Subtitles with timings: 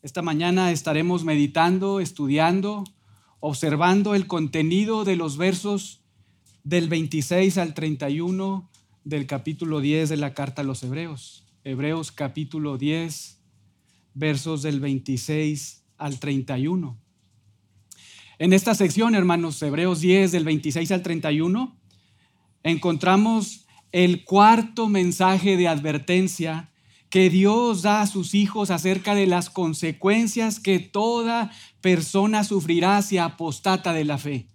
[0.00, 2.84] Esta mañana estaremos meditando, estudiando,
[3.40, 6.04] observando el contenido de los versos
[6.62, 8.70] del 26 al 31
[9.02, 11.48] del capítulo 10 de la carta a los Hebreos.
[11.64, 13.40] Hebreos capítulo 10,
[14.14, 16.96] versos del 26 al 31.
[18.38, 21.76] En esta sección, hermanos, Hebreos 10 del 26 al 31,
[22.62, 26.70] encontramos el cuarto mensaje de advertencia
[27.10, 33.18] que Dios da a sus hijos acerca de las consecuencias que toda persona sufrirá si
[33.18, 34.48] apostata de la fe,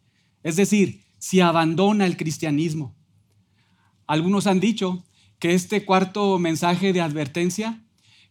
[0.43, 2.95] es decir, si abandona el cristianismo.
[4.07, 5.03] Algunos han dicho
[5.39, 7.81] que este cuarto mensaje de advertencia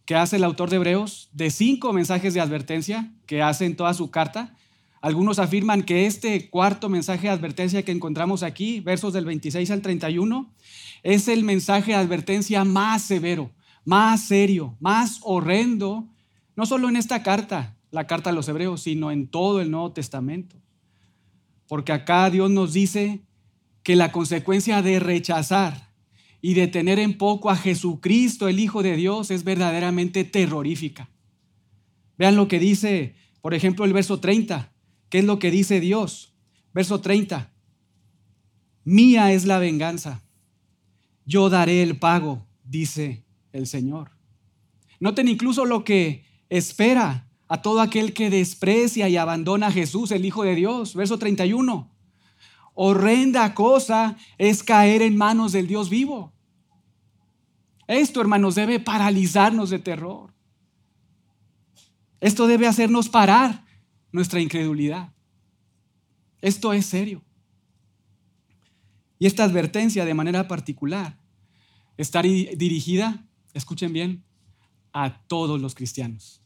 [0.05, 3.95] que hace el autor de Hebreos, de cinco mensajes de advertencia que hace en toda
[3.95, 4.55] su carta,
[5.01, 9.83] algunos afirman que este cuarto mensaje de advertencia que encontramos aquí, versos del 26 al
[9.83, 10.53] 31,
[11.03, 13.51] es el mensaje de advertencia más severo,
[13.85, 16.09] más serio, más horrendo,
[16.57, 19.93] no solo en esta carta, la carta a los hebreos, sino en todo el Nuevo
[19.93, 20.57] Testamento.
[21.69, 23.23] Porque acá Dios nos dice
[23.83, 25.91] que la consecuencia de rechazar
[26.41, 31.09] y de tener en poco a Jesucristo, el Hijo de Dios, es verdaderamente terrorífica.
[32.19, 34.73] Vean lo que dice, por ejemplo, el verso 30.
[35.09, 36.35] ¿Qué es lo que dice Dios?
[36.73, 37.51] Verso 30.
[38.85, 40.23] Mía es la venganza.
[41.25, 44.11] Yo daré el pago, dice el Señor.
[45.01, 50.25] Noten incluso lo que espera a todo aquel que desprecia y abandona a Jesús, el
[50.25, 50.95] Hijo de Dios.
[50.95, 51.91] Verso 31.
[52.75, 56.33] Horrenda cosa es caer en manos del Dios vivo.
[57.87, 60.33] Esto, hermanos, debe paralizarnos de terror.
[62.21, 63.65] Esto debe hacernos parar
[64.13, 65.13] nuestra incredulidad.
[66.41, 67.23] Esto es serio.
[69.19, 71.19] Y esta advertencia de manera particular
[71.97, 74.25] está dirigida escuchen bien,
[74.93, 76.43] a todos los cristianos.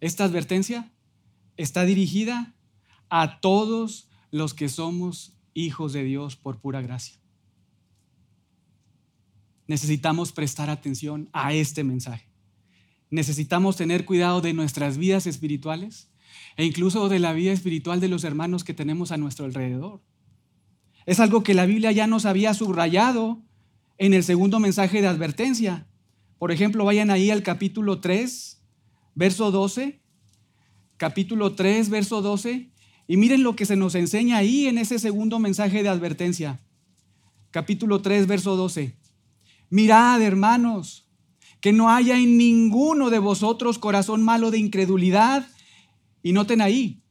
[0.00, 0.92] Esta advertencia
[1.56, 2.54] está dirigida
[3.08, 7.18] a todos los que somos hijos de Dios por pura gracia.
[9.66, 12.28] Necesitamos prestar atención a este mensaje.
[13.10, 16.10] Necesitamos tener cuidado de nuestras vidas espirituales
[16.56, 20.02] e incluso de la vida espiritual de los hermanos que tenemos a nuestro alrededor.
[21.06, 23.42] Es algo que la Biblia ya nos había subrayado
[23.96, 25.87] en el segundo mensaje de advertencia.
[26.38, 28.62] Por ejemplo, vayan ahí al capítulo 3,
[29.14, 30.00] verso 12.
[30.96, 32.70] Capítulo 3, verso 12.
[33.06, 36.60] Y miren lo que se nos enseña ahí en ese segundo mensaje de advertencia.
[37.50, 38.96] Capítulo 3, verso 12.
[39.70, 41.08] Mirad, hermanos,
[41.60, 45.46] que no haya en ninguno de vosotros corazón malo de incredulidad.
[46.22, 47.02] Y noten ahí,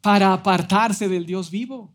[0.00, 1.94] para apartarse del Dios vivo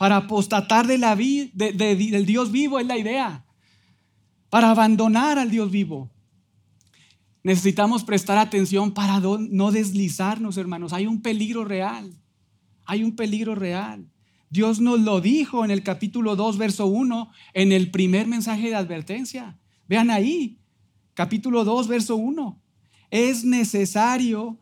[0.00, 3.44] para apostatar de la del Dios vivo es la idea,
[4.50, 6.10] para abandonar al Dios vivo.
[7.42, 10.92] Necesitamos prestar atención para no deslizarnos, hermanos.
[10.92, 12.12] Hay un peligro real,
[12.84, 14.10] hay un peligro real.
[14.50, 18.74] Dios nos lo dijo en el capítulo 2, verso 1, en el primer mensaje de
[18.74, 19.56] advertencia.
[19.88, 20.58] Vean ahí,
[21.14, 22.60] capítulo 2, verso 1.
[23.10, 24.58] Es necesario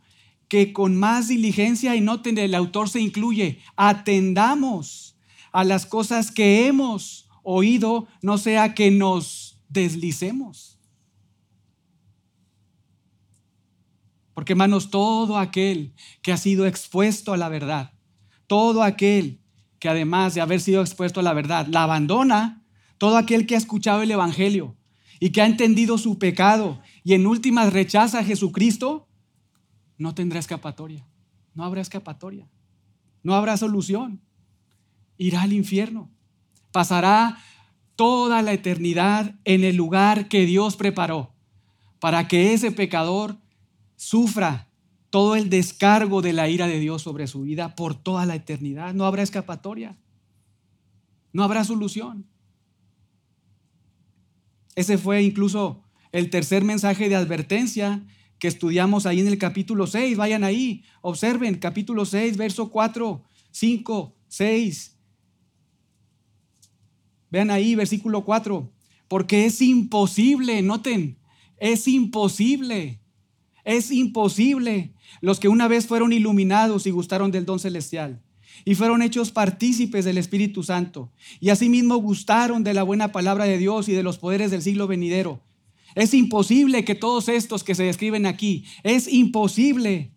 [0.47, 5.17] que con más diligencia, y noten, el autor se incluye, atendamos
[5.53, 10.79] a las cosas que hemos oído, no sea que nos deslicemos.
[14.35, 17.93] Porque hermanos, todo aquel que ha sido expuesto a la verdad,
[18.47, 19.41] todo aquel
[19.79, 22.65] que además de haber sido expuesto a la verdad, la abandona,
[22.99, 24.77] todo aquel que ha escuchado el Evangelio
[25.21, 29.09] y que ha entendido su pecado y en últimas rechaza a Jesucristo,
[29.97, 31.07] no tendrá escapatoria.
[31.55, 32.49] No habrá escapatoria.
[33.23, 34.23] No habrá solución
[35.19, 36.11] irá al infierno.
[36.73, 37.37] Pasará
[37.99, 41.35] toda la eternidad en el lugar que Dios preparó
[41.99, 43.37] para que ese pecador
[43.97, 44.69] sufra
[45.11, 48.95] todo el descargo de la ira de Dios sobre su vida por toda la eternidad.
[48.95, 49.99] No habrá escapatoria.
[51.33, 52.25] No habrá solución.
[54.77, 55.83] Ese fue incluso
[56.13, 58.07] el tercer mensaje de advertencia
[58.39, 60.17] que estudiamos ahí en el capítulo 6.
[60.17, 64.98] Vayan ahí, observen, capítulo 6, verso 4, 5, 6
[67.31, 68.71] Vean ahí, versículo 4.
[69.09, 71.19] Porque es imposible, noten,
[71.59, 73.01] es imposible,
[73.65, 74.93] es imposible.
[75.21, 78.23] Los que una vez fueron iluminados y gustaron del don celestial
[78.65, 83.59] y fueron hechos partícipes del Espíritu Santo y asimismo gustaron de la buena palabra de
[83.59, 85.43] Dios y de los poderes del siglo venidero.
[85.95, 90.13] Es imposible que todos estos que se describen aquí, es imposible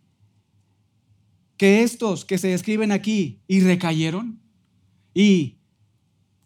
[1.58, 4.42] que estos que se describen aquí y recayeron
[5.13, 5.58] y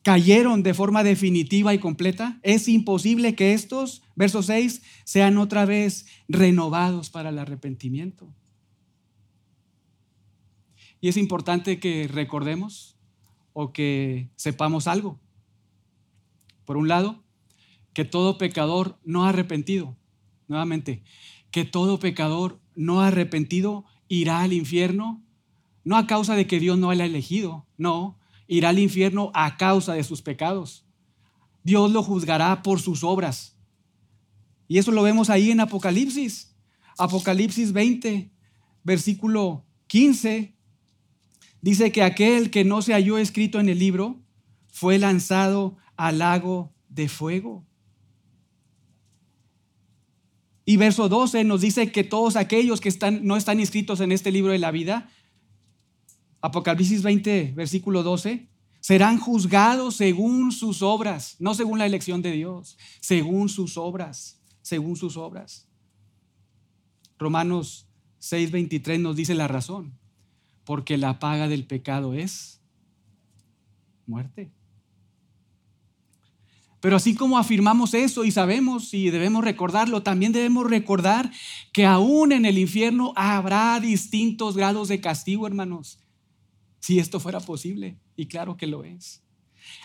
[0.05, 6.05] cayeron de forma definitiva y completa, es imposible que estos, verso 6, sean otra vez
[6.27, 8.31] renovados para el arrepentimiento.
[11.01, 12.95] Y es importante que recordemos
[13.53, 15.19] o que sepamos algo.
[16.65, 17.23] Por un lado,
[17.93, 19.97] que todo pecador no arrepentido,
[20.47, 21.01] nuevamente,
[21.49, 25.23] que todo pecador no arrepentido irá al infierno,
[25.83, 29.94] no a causa de que Dios no haya elegido, no, irá al infierno a causa
[29.94, 30.86] de sus pecados.
[31.63, 33.57] Dios lo juzgará por sus obras.
[34.68, 36.56] Y eso lo vemos ahí en Apocalipsis.
[36.97, 38.31] Apocalipsis 20,
[38.83, 40.56] versículo 15,
[41.62, 44.21] dice que aquel que no se halló escrito en el libro
[44.68, 47.65] fue lanzado al lago de fuego.
[50.65, 54.31] Y verso 12 nos dice que todos aquellos que están, no están inscritos en este
[54.31, 55.09] libro de la vida
[56.45, 58.47] Apocalipsis 20, versículo 12,
[58.80, 64.95] serán juzgados según sus obras, no según la elección de Dios, según sus obras, según
[64.95, 65.68] sus obras.
[67.18, 67.88] Romanos
[68.19, 69.97] 6, 23 nos dice la razón,
[70.65, 72.62] porque la paga del pecado es
[74.06, 74.51] muerte.
[76.80, 81.31] Pero así como afirmamos eso y sabemos y debemos recordarlo, también debemos recordar
[81.74, 86.04] que aún en el infierno habrá distintos grados de castigo, hermanos
[86.85, 89.23] si esto fuera posible, y claro que lo es.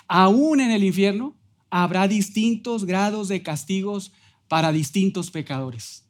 [0.07, 1.35] Aún en el infierno
[1.71, 4.13] habrá distintos grados de castigos
[4.49, 6.05] para distintos pecadores.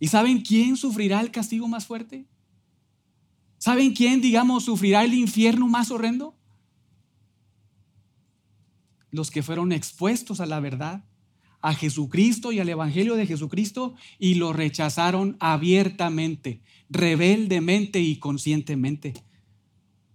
[0.00, 2.26] ¿Y saben quién sufrirá el castigo más fuerte?
[3.58, 6.36] ¿Saben quién, digamos, sufrirá el infierno más horrendo?
[9.12, 11.04] Los que fueron expuestos a la verdad,
[11.60, 16.60] a Jesucristo y al Evangelio de Jesucristo y lo rechazaron abiertamente,
[16.90, 19.27] rebeldemente y conscientemente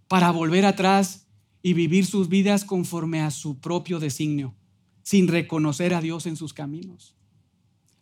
[0.08, 1.26] para volver atrás
[1.62, 4.54] y vivir sus vidas conforme a su propio designio,
[5.02, 7.16] sin reconocer a Dios en sus caminos.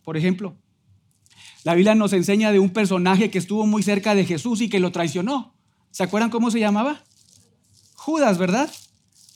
[0.02, 0.56] Por ejemplo,
[1.64, 4.80] la Biblia nos enseña de un personaje que estuvo muy cerca de Jesús y que
[4.80, 5.54] lo traicionó.
[5.90, 7.04] ¿Se acuerdan cómo se llamaba?
[7.94, 8.72] Judas, ¿verdad?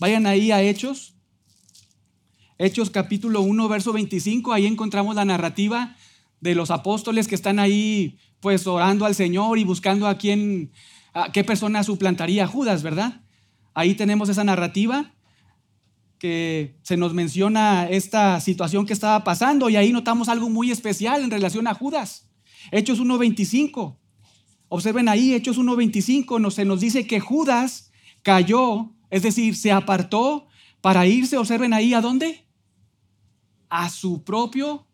[0.01, 1.15] Vayan ahí a Hechos.
[2.59, 5.95] Hechos capítulo 1, verso 25, ahí encontramos la narrativa
[6.41, 10.73] de los apóstoles que están ahí pues orando al Señor y buscando a quien
[11.33, 13.23] qué persona suplantaría Judas, ¿verdad?
[13.75, 15.15] Ahí tenemos esa narrativa
[16.19, 21.23] que se nos menciona esta situación que estaba pasando y ahí notamos algo muy especial
[21.23, 22.29] en relación a Judas.
[22.71, 23.99] Hechos 1.25.
[24.69, 27.93] Observen ahí, Hechos 1.25 se nos dice que Judas
[28.23, 30.49] cayó, es decir, se apartó
[30.81, 32.47] para irse, observen ahí, ¿a dónde?
[33.69, 34.87] A su propio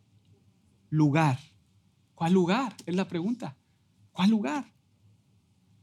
[0.90, 1.38] lugar.
[2.14, 2.74] ¿Cuál lugar?
[2.84, 3.56] Es la pregunta.
[4.12, 4.72] ¿Cuál lugar?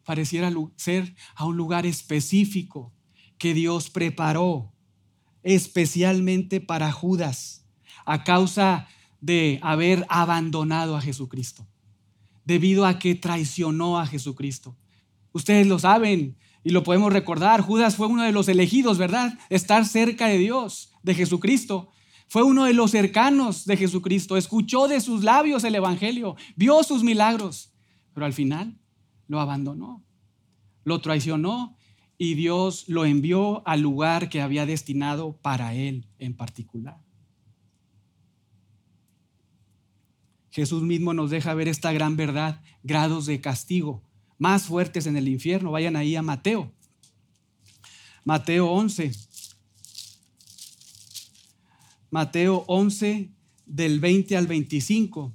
[0.10, 2.92] Pareciera ser a un lugar específico
[3.38, 4.74] que Dios preparó
[5.44, 7.68] especialmente para Judas
[8.08, 8.88] a causa
[9.22, 11.68] de haber abandonado a Jesucristo,
[12.44, 14.76] debido a que traicionó a Jesucristo.
[15.32, 19.38] Ustedes lo saben y lo podemos recordar, Judas fue uno de los elegidos, ¿verdad?
[19.52, 21.92] Estar cerca de Dios, de Jesucristo.
[22.28, 27.04] Fue uno de los cercanos de Jesucristo, escuchó de sus labios el Evangelio, vio sus
[27.04, 27.76] milagros,
[28.16, 28.79] pero al final
[29.30, 30.04] lo abandonó,
[30.84, 31.78] lo traicionó
[32.18, 37.00] y Dios lo envió al lugar que había destinado para él en particular.
[40.52, 44.04] Jesús mismo nos deja ver esta gran verdad, grados de castigo
[44.40, 45.72] más fuertes en el infierno.
[45.72, 46.72] Vayan ahí a Mateo.
[48.24, 49.12] Mateo 11.
[52.10, 53.30] Mateo 11
[53.66, 55.34] del 20 al 25.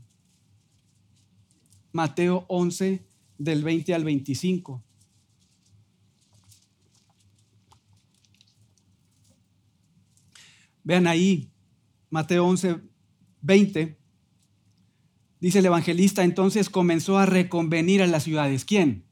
[1.92, 3.03] Mateo 11
[3.38, 4.82] del 20 al 25.
[10.84, 11.50] Vean ahí,
[12.10, 12.80] Mateo 11,
[13.40, 13.98] 20.
[15.40, 18.64] Dice el evangelista, entonces comenzó a reconvenir a las ciudades.
[18.64, 19.04] ¿Quién?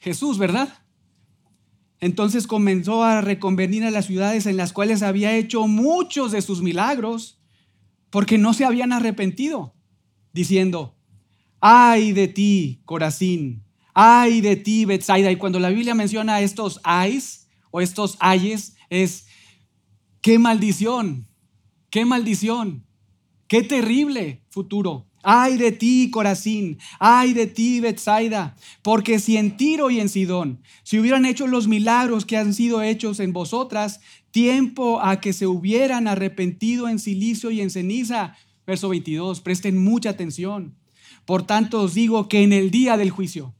[0.00, 0.82] Jesús, ¿verdad?
[2.00, 6.62] Entonces comenzó a reconvenir a las ciudades en las cuales había hecho muchos de sus
[6.62, 7.38] milagros,
[8.08, 9.74] porque no se habían arrepentido,
[10.32, 10.96] diciendo,
[11.60, 13.64] ay de ti, Corazín,
[13.94, 15.30] ay de ti, Bethsaida.
[15.30, 19.26] Y cuando la Biblia menciona estos ayes o estos ayes, es
[20.20, 21.28] qué maldición,
[21.90, 22.86] qué maldición,
[23.46, 25.06] qué terrible futuro.
[25.22, 30.62] Ay de ti, Corazín, ay de ti, Bethsaida, porque si en Tiro y en Sidón
[30.82, 34.00] se hubieran hecho los milagros que han sido hechos en vosotras,
[34.30, 38.34] tiempo a que se hubieran arrepentido en silicio y en ceniza.
[38.66, 40.79] Verso 22, presten mucha atención.
[41.30, 43.54] Por tanto os digo que en el día del juicio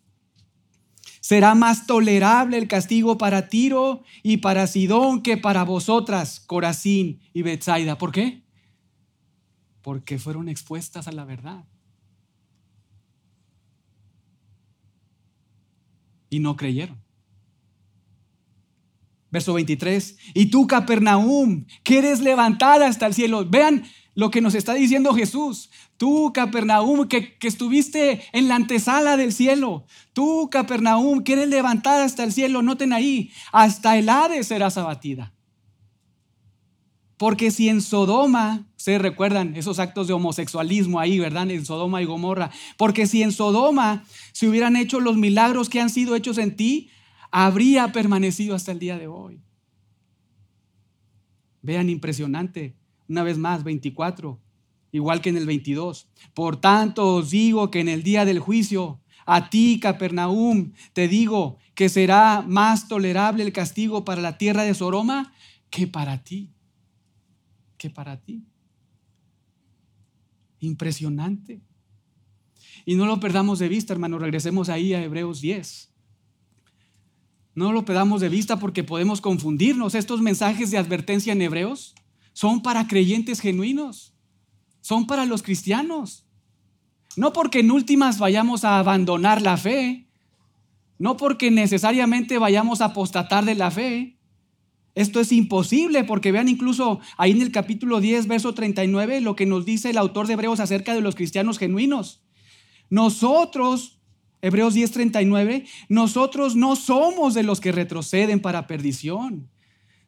[1.20, 7.42] será más tolerable el castigo para Tiro y para Sidón que para vosotras, Corazín y
[7.42, 7.96] Bethsaida.
[7.96, 8.42] ¿Por qué?
[9.82, 11.64] Porque fueron expuestas a la verdad.
[16.28, 17.00] Y no creyeron.
[19.30, 20.18] Verso 23.
[20.34, 23.48] Y tú, Capernaum, quieres levantar hasta el cielo.
[23.48, 23.84] Vean
[24.16, 25.70] lo que nos está diciendo Jesús.
[26.00, 29.85] Tú, Capernaum, que, que, estuviste en la antesala del cielo.
[30.14, 32.62] Tú, Capernaum, quieres levantar hasta el cielo.
[32.62, 35.35] Noten ahí, hasta el Hades serás abatida.
[37.19, 41.50] Porque si en Sodoma, se recuerdan esos actos de homosexualismo ahí, ¿verdad?
[41.50, 42.50] En Sodoma y Gomorra.
[42.78, 46.88] Porque si en Sodoma se hubieran hecho los milagros que han sido hechos en ti,
[47.30, 49.42] habría permanecido hasta el día de hoy.
[51.61, 52.75] Vean, impresionante.
[53.07, 54.40] Una vez más, 24,
[54.92, 56.09] igual que en el 22.
[56.35, 61.59] Por tanto os digo que en el día del juicio, a ti, Capernaum, te digo
[61.75, 65.32] que será más tolerable el castigo para la tierra de Sodoma
[65.70, 66.50] que para ti
[67.80, 68.44] que para ti.
[70.61, 71.62] Impresionante.
[72.85, 74.18] Y no lo perdamos de vista, hermano.
[74.18, 75.90] Regresemos ahí a Hebreos 10.
[77.54, 79.94] No lo perdamos de vista porque podemos confundirnos.
[79.94, 81.94] Estos mensajes de advertencia en Hebreos
[82.35, 84.12] son para creyentes genuinos.
[84.90, 86.26] Son para los cristianos.
[87.14, 90.09] No porque en últimas vayamos a abandonar la fe.
[90.99, 94.18] No porque necesariamente vayamos a apostatar de la fe.
[94.97, 99.47] Esto es imposible porque vean incluso ahí en el capítulo 10, verso 39, lo que
[99.47, 102.25] nos dice el autor de Hebreos acerca de los cristianos genuinos.
[102.88, 104.00] Nosotros,
[104.42, 109.52] Hebreos 10, 39, nosotros no somos de los que retroceden para perdición,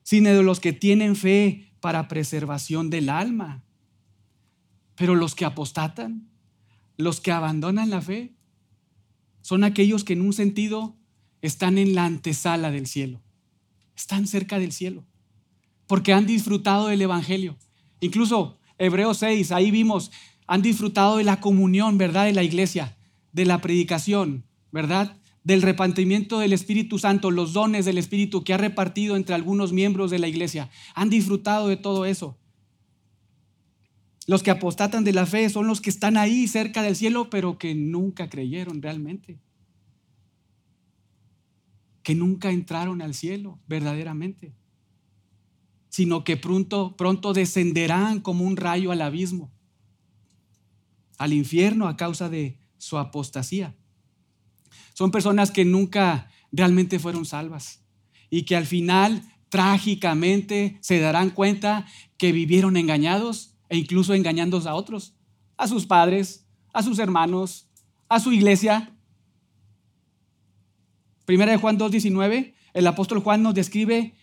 [0.03, 3.63] sino de los que tienen fe para preservación del alma.
[4.97, 6.29] Pero los que apostatan,
[6.97, 8.35] los que abandonan la fe,
[9.41, 10.97] son aquellos que en un sentido
[11.41, 13.21] están en la antesala del cielo
[13.97, 15.05] están cerca del cielo,
[15.87, 17.57] porque han disfrutado del Evangelio.
[18.01, 20.11] Incluso Hebreos 6, ahí vimos,
[20.47, 22.25] han disfrutado de la comunión, ¿verdad?
[22.25, 22.97] De la iglesia,
[23.33, 25.17] de la predicación, ¿verdad?
[25.45, 30.11] Del repartimiento del Espíritu Santo, los dones del Espíritu que ha repartido entre algunos miembros
[30.11, 30.71] de la iglesia.
[30.95, 32.39] Han disfrutado de todo eso.
[34.33, 37.59] Los que apostatan de la fe son los que están ahí cerca del cielo, pero
[37.59, 39.39] que nunca creyeron realmente
[42.03, 44.55] que nunca entraron al cielo verdaderamente,
[45.91, 49.53] sino que pronto, pronto descenderán como un rayo al abismo,
[51.19, 53.77] al infierno a causa de su apostasía.
[54.95, 57.83] Son personas que nunca realmente fueron salvas
[58.31, 61.87] y que al final trágicamente se darán cuenta
[62.17, 65.17] que vivieron engañados e incluso engañando a otros,
[65.57, 67.71] a sus padres, a sus hermanos,
[68.07, 68.93] a su iglesia
[71.25, 74.15] Primera de Juan 2.19, el apóstol Juan nos describe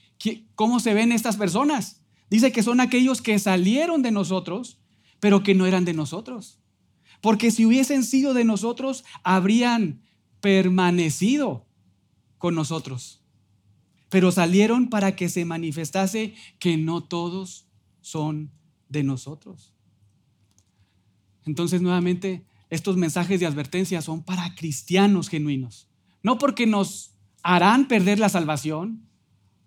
[0.54, 2.04] cómo se ven estas personas.
[2.30, 4.80] Dice que son aquellos que salieron de nosotros,
[5.20, 6.60] pero que no eran de nosotros.
[7.20, 10.04] Porque si hubiesen sido de nosotros, habrían
[10.40, 11.66] permanecido
[12.38, 13.24] con nosotros.
[14.10, 17.68] Pero salieron para que se manifestase que no todos
[18.02, 18.52] son
[18.90, 19.74] de nosotros.
[21.46, 25.88] Entonces, nuevamente, estos mensajes de advertencia son para cristianos genuinos.
[26.22, 29.08] No porque nos harán perder la salvación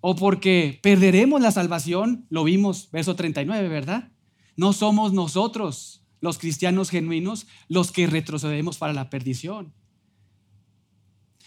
[0.00, 4.12] o porque perderemos la salvación, lo vimos, verso 39, ¿verdad?
[4.56, 9.72] No somos nosotros, los cristianos genuinos, los que retrocedemos para la perdición,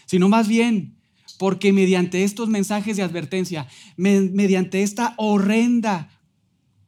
[0.06, 0.96] sino más bien
[1.38, 6.08] porque mediante estos mensajes de advertencia, mediante esta horrenda,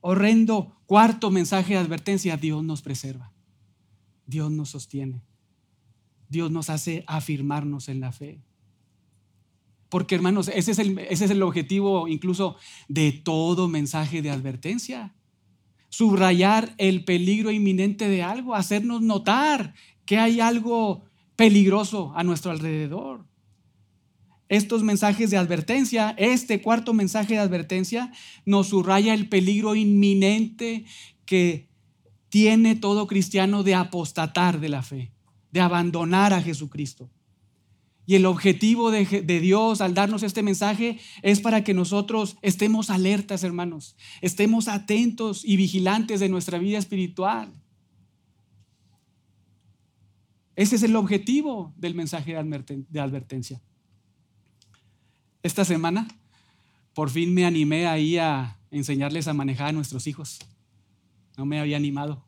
[0.09, 3.31] horrendo cuarto mensaje de advertencia, Dios nos preserva,
[4.25, 5.21] Dios nos sostiene.
[6.31, 8.41] Dios nos hace afirmarnos en la fe.
[9.91, 12.57] Porque hermanos, ese es, el, ese es el objetivo incluso
[12.89, 15.15] de todo mensaje de advertencia.
[15.91, 19.75] Subrayar el peligro inminente de algo, hacernos notar
[20.07, 21.05] que hay algo
[21.37, 23.27] peligroso a nuestro alrededor.
[24.49, 28.13] Estos mensajes de advertencia, este cuarto mensaje de advertencia,
[28.45, 30.85] nos subraya el peligro inminente
[31.27, 31.69] que
[32.29, 35.13] tiene todo cristiano de apostatar de la fe
[35.51, 37.11] de abandonar a Jesucristo.
[38.07, 39.05] Y el objetivo de,
[39.41, 45.57] Dios al darnos este mensaje es para que nosotros estemos alertas, hermanos, estemos atentos y
[45.57, 47.53] vigilantes de nuestra vida espiritual.
[50.57, 53.61] Ese es el objetivo del mensaje de advertencia.
[55.43, 56.09] Esta semana,
[56.95, 60.39] por fin me animé ahí a enseñarles a manejar a nuestros hijos.
[61.37, 62.25] No me había animado.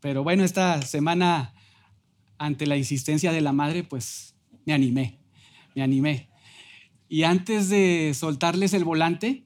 [0.00, 1.54] Pero bueno, esta semana
[2.38, 5.18] ante la insistencia de la madre, pues me animé.
[5.74, 6.30] me animé.
[7.08, 9.44] Y antes de soltarles el volante,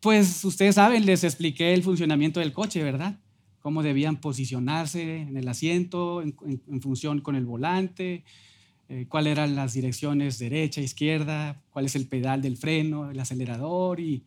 [0.00, 3.18] pues ustedes saben, les expliqué el funcionamiento del coche, ¿verdad?
[3.58, 8.24] Cómo debían posicionarse en el asiento en, función con el volante,
[8.90, 14.00] eh, cuáles eran las direcciones derecha, izquierda, cuál es el pedal del freno, el acelerador
[14.00, 14.24] y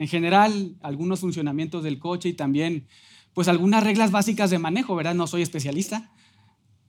[0.00, 2.88] en general algunos funcionamientos del coche y también
[3.34, 5.14] pues algunas reglas básicas de manejo, ¿verdad?
[5.14, 6.10] No soy especialista,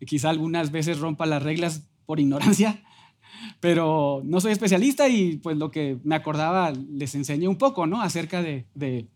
[0.07, 2.83] quizá algunas veces rompa las reglas por ignorancia,
[3.59, 8.01] pero no soy especialista y pues lo que me acordaba les enseñé un poco, ¿no?
[8.01, 9.07] Acerca de, de,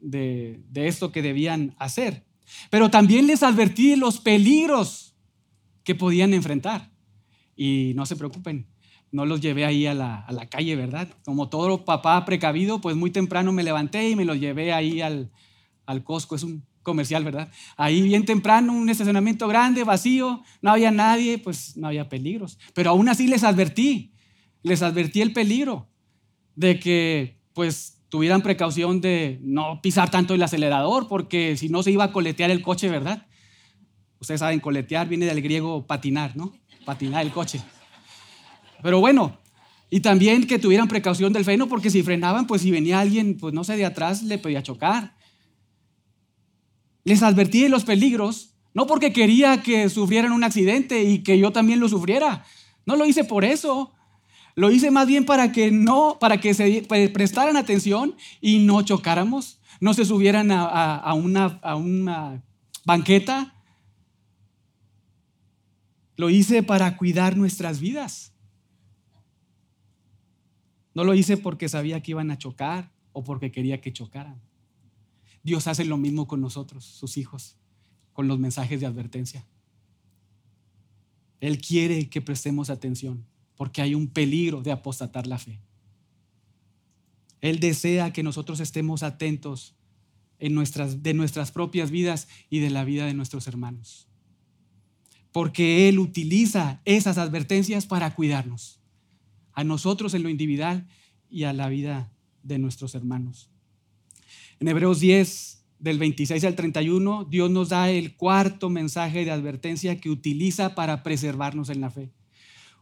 [0.00, 2.24] de, de esto que debían hacer.
[2.68, 5.14] Pero también les advertí los peligros
[5.84, 6.95] que podían enfrentar.
[7.56, 8.66] Y no se preocupen,
[9.10, 11.08] no los llevé ahí a la, a la, calle, ¿verdad?
[11.24, 15.30] Como todo papá precavido, pues muy temprano me levanté y me los llevé ahí al,
[15.86, 17.50] al Costco, es un comercial, ¿verdad?
[17.76, 22.58] Ahí bien temprano, un estacionamiento grande, vacío, no había nadie, pues no había peligros.
[22.74, 24.12] Pero aún así les advertí,
[24.62, 25.88] les advertí el peligro
[26.54, 31.90] de que pues tuvieran precaución de no pisar tanto el acelerador, porque si no se
[31.90, 33.26] iba a coletear el coche, ¿verdad?
[34.20, 36.52] Ustedes saben, coletear viene del griego patinar, ¿no?
[36.86, 37.60] Patinar el coche.
[38.82, 39.36] Pero bueno,
[39.90, 43.52] y también que tuvieran precaución del freno, porque si frenaban, pues si venía alguien, pues
[43.52, 45.14] no sé, de atrás le podía chocar.
[47.04, 51.52] Les advertí de los peligros, no porque quería que sufrieran un accidente y que yo
[51.52, 52.44] también lo sufriera.
[52.86, 53.92] No lo hice por eso.
[54.54, 59.60] Lo hice más bien para que no, para que se prestaran atención y no chocáramos,
[59.80, 62.42] no se subieran a, una, a una
[62.86, 63.55] banqueta.
[66.16, 68.32] Lo hice para cuidar nuestras vidas.
[70.94, 74.40] No lo hice porque sabía que iban a chocar o porque quería que chocaran.
[75.42, 77.56] Dios hace lo mismo con nosotros, sus hijos,
[78.12, 79.46] con los mensajes de advertencia.
[81.40, 85.60] Él quiere que prestemos atención porque hay un peligro de apostatar la fe.
[87.40, 89.74] Él desea que nosotros estemos atentos
[90.38, 94.05] en nuestras, de nuestras propias vidas y de la vida de nuestros hermanos.
[95.36, 98.80] Porque Él utiliza esas advertencias para cuidarnos,
[99.52, 100.88] a nosotros en lo individual
[101.28, 102.10] y a la vida
[102.42, 103.50] de nuestros hermanos.
[104.60, 110.00] En Hebreos 10, del 26 al 31, Dios nos da el cuarto mensaje de advertencia
[110.00, 112.14] que utiliza para preservarnos en la fe.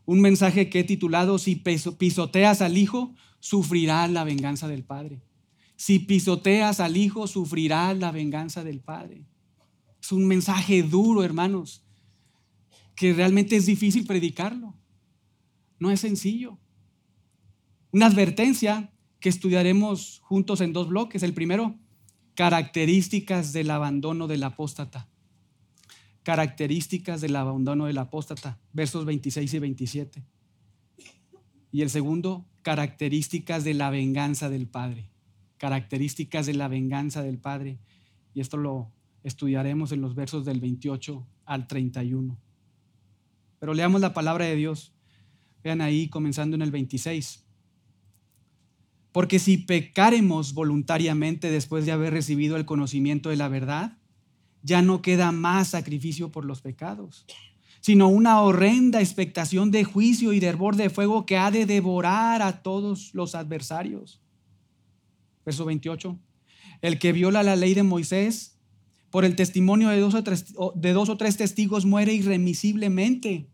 [0.05, 5.23] Un mensaje que he titulado, si pisoteas al Hijo, sufrirás la venganza del Padre.
[5.75, 9.25] Si pisoteas al Hijo, sufrirás la venganza del Padre.
[10.01, 11.84] Es un mensaje duro, hermanos,
[12.95, 14.75] que realmente es difícil predicarlo.
[15.79, 16.59] No es sencillo.
[17.91, 21.23] Una advertencia que estudiaremos juntos en dos bloques.
[21.23, 21.79] El primero,
[22.35, 25.09] características del abandono del apóstata.
[26.23, 30.23] Características del abandono del apóstata, versos 26 y 27.
[31.71, 35.11] Y el segundo, características de la venganza del Padre.
[35.59, 37.79] Características de la venganza del Padre.
[38.33, 38.91] Y esto lo
[39.23, 42.39] estudiaremos en los versos del 28 al 31.
[43.59, 44.93] Pero leamos la palabra de Dios.
[45.62, 47.45] Vean ahí, comenzando en el 26.
[49.12, 53.99] Porque si pecaremos voluntariamente después de haber recibido el conocimiento de la verdad,
[54.62, 57.25] ya no queda más sacrificio por los pecados,
[57.81, 62.43] sino una horrenda expectación de juicio y de hervor de fuego que ha de devorar
[62.43, 64.21] a todos los adversarios.
[65.45, 66.19] Verso 28.
[66.81, 68.54] El que viola la ley de Moisés
[69.14, 73.46] por el testimonio de dos o tres, de dos o tres testigos muere irremisiblemente.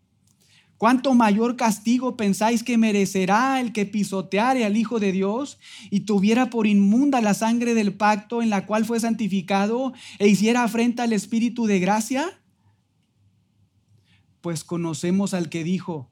[0.79, 5.59] ¿Cuánto mayor castigo pensáis que merecerá el que pisoteare al Hijo de Dios
[5.91, 10.65] y tuviera por inmunda la sangre del pacto en la cual fue santificado e hiciera
[10.65, 12.41] afrenta al Espíritu de gracia?
[14.41, 16.11] Pues conocemos al que dijo,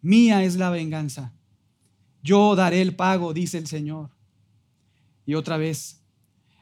[0.00, 1.34] mía es la venganza,
[2.22, 4.16] yo daré el pago, dice el Señor.
[5.26, 6.00] Y otra vez,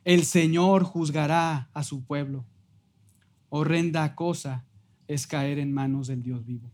[0.04, 2.44] el Señor juzgará a su pueblo.
[3.48, 4.64] Horrenda cosa
[5.08, 6.70] es caer en manos del Dios vivo.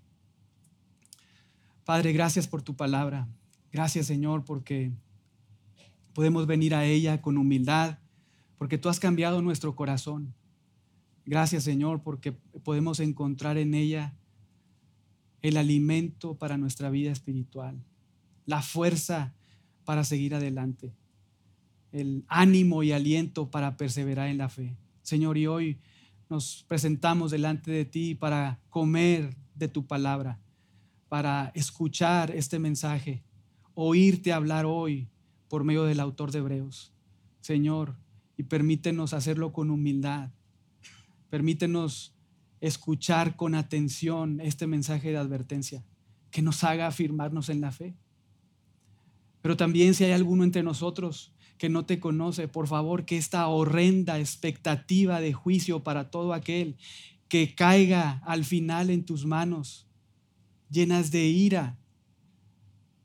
[1.85, 3.29] Padre, gracias por tu palabra.
[3.73, 4.93] Gracias, Señor, porque
[6.13, 7.99] podemos venir a ella con humildad,
[8.59, 10.35] porque tú has cambiado nuestro corazón.
[11.25, 14.15] Gracias, Señor, porque podemos encontrar en ella
[15.43, 17.83] el alimento para nuestra vida espiritual,
[18.47, 19.35] la fuerza
[19.85, 20.93] para seguir adelante,
[21.93, 24.77] el ánimo y aliento para perseverar en la fe.
[25.03, 25.79] Señor, y hoy
[26.29, 30.39] nos presentamos delante de ti para comer de tu palabra
[31.11, 33.25] para escuchar este mensaje,
[33.75, 35.09] oírte hablar hoy
[35.49, 36.93] por medio del autor de Hebreos.
[37.41, 37.97] Señor,
[38.37, 40.31] y permítenos hacerlo con humildad.
[41.29, 42.15] Permítenos
[42.61, 45.85] escuchar con atención este mensaje de advertencia
[46.31, 47.97] que nos haga afirmarnos en la fe.
[49.43, 53.47] Pero también si hay alguno entre nosotros que no te conoce, por favor, que esta
[53.47, 56.79] horrenda expectativa de juicio para todo aquel
[57.29, 59.87] que caiga al final en tus manos,
[60.71, 61.79] llenas de ira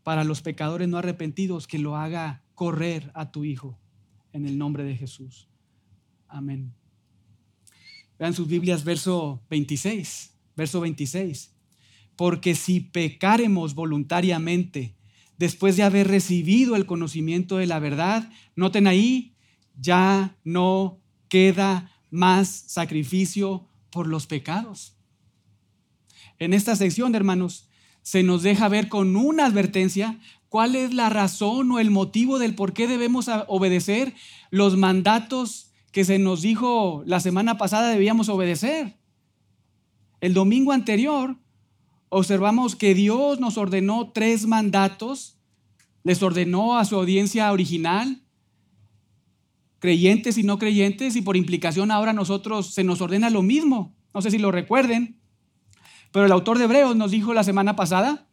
[0.04, 3.78] para los pecadores no arrepentidos, que lo haga correr a tu Hijo
[4.32, 5.50] en el nombre de Jesús.
[6.30, 6.74] Amén.
[8.18, 11.54] Vean sus Biblias, verso 26, verso 26.
[12.16, 14.96] Porque si pecaremos voluntariamente
[15.38, 19.36] después de haber recibido el conocimiento de la verdad, noten ahí,
[19.80, 24.96] ya no queda más sacrificio por los pecados.
[26.40, 27.70] En esta sección, hermanos,
[28.02, 30.20] se nos deja ver con una advertencia
[30.50, 34.14] cuál es la razón o el motivo del por qué debemos obedecer
[34.52, 38.98] los mandatos que se nos dijo la semana pasada debíamos obedecer.
[40.22, 41.38] El domingo anterior
[42.10, 45.38] observamos que Dios nos ordenó tres mandatos,
[46.04, 48.22] les ordenó a su audiencia original,
[49.80, 53.96] creyentes y no creyentes, y por implicación ahora nosotros se nos ordena lo mismo.
[54.14, 55.20] No sé si lo recuerden,
[56.12, 58.30] pero el autor de Hebreos nos dijo la semana pasada,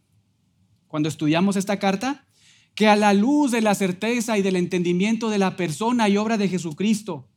[0.87, 2.27] cuando estudiamos esta carta,
[2.75, 6.39] que a la luz de la certeza y del entendimiento de la persona y obra
[6.39, 7.29] de Jesucristo,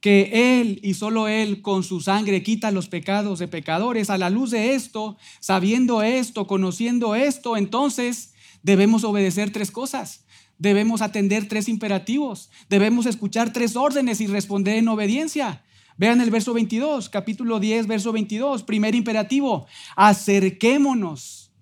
[0.00, 4.10] que Él y solo Él con su sangre quita los pecados de pecadores.
[4.10, 10.24] A la luz de esto, sabiendo esto, conociendo esto, entonces debemos obedecer tres cosas.
[10.58, 12.50] Debemos atender tres imperativos.
[12.68, 15.62] Debemos escuchar tres órdenes y responder en obediencia.
[15.96, 18.62] Vean el verso 22, capítulo 10, verso 22.
[18.62, 21.52] Primer imperativo, acerquémonos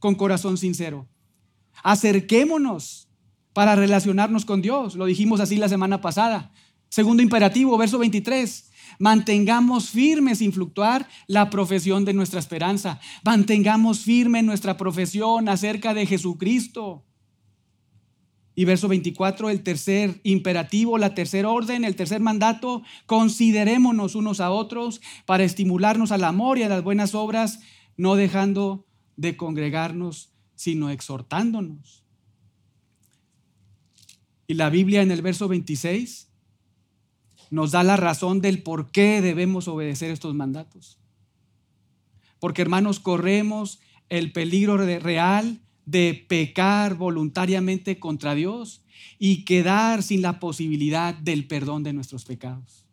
[0.00, 1.08] con corazón sincero.
[1.84, 3.08] Acerquémonos
[3.52, 4.96] para relacionarnos con Dios.
[4.96, 6.52] Lo dijimos así la semana pasada.
[6.88, 8.70] Segundo imperativo, verso 23.
[8.98, 13.00] Mantengamos firme sin fluctuar la profesión de nuestra esperanza.
[13.24, 17.04] Mantengamos firme nuestra profesión acerca de Jesucristo.
[18.54, 24.50] Y verso 24, el tercer imperativo, la tercera orden, el tercer mandato, considerémonos unos a
[24.50, 27.60] otros para estimularnos al amor y a las buenas obras,
[27.98, 32.02] no dejando de congregarnos, sino exhortándonos.
[34.46, 36.30] Y la Biblia en el verso 26
[37.50, 40.98] nos da la razón del por qué debemos obedecer estos mandatos.
[42.38, 48.82] Porque hermanos, corremos el peligro real de pecar voluntariamente contra Dios
[49.18, 52.84] y quedar sin la posibilidad del perdón de nuestros pecados.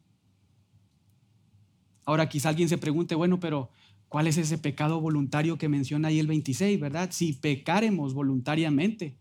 [2.05, 3.69] Ahora quizá alguien se pregunte, bueno, pero
[4.09, 7.09] ¿cuál es ese pecado voluntario que menciona ahí el 26, verdad?
[7.11, 9.15] Si pecaremos voluntariamente.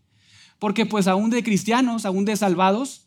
[0.59, 3.02] Porque pues aún de cristianos, aún de salvados,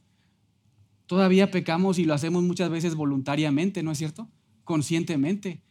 [1.06, 4.28] Todavía pecamos y lo hacemos muchas veces voluntariamente, ¿no es cierto?
[4.64, 5.62] Conscientemente.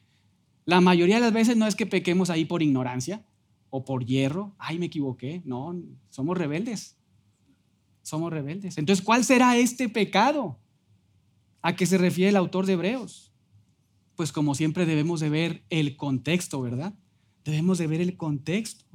[0.63, 3.25] La mayoría de las veces no es que pequemos ahí por ignorancia
[3.69, 4.55] o por hierro.
[4.57, 5.41] Ay, me equivoqué.
[5.45, 5.75] No,
[6.09, 6.97] somos rebeldes.
[8.01, 8.77] Somos rebeldes.
[8.77, 10.57] Entonces, ¿cuál será este pecado?
[11.61, 13.33] ¿A qué se refiere el autor de Hebreos?
[14.15, 16.93] Pues como siempre debemos de ver el contexto, ¿verdad?
[17.43, 18.85] Debemos de ver el contexto.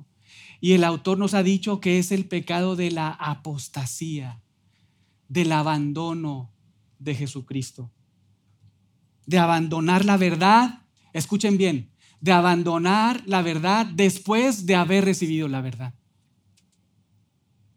[0.61, 4.41] Y el autor nos ha dicho que es el pecado de la apostasía
[5.31, 6.53] del abandono
[6.99, 7.91] de Jesucristo.
[9.27, 15.61] De abandonar la verdad, escuchen bien, de abandonar la verdad después de haber recibido la
[15.61, 15.95] verdad.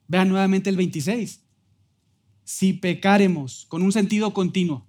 [0.07, 1.45] Vean nuevamente el 26.
[2.43, 4.87] Si pecaremos con un sentido continuo,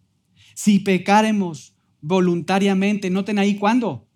[0.55, 4.09] si pecaremos voluntariamente, noten ahí cuándo,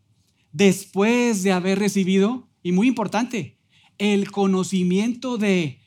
[0.52, 3.58] después de haber recibido, y muy importante,
[3.98, 5.80] el conocimiento de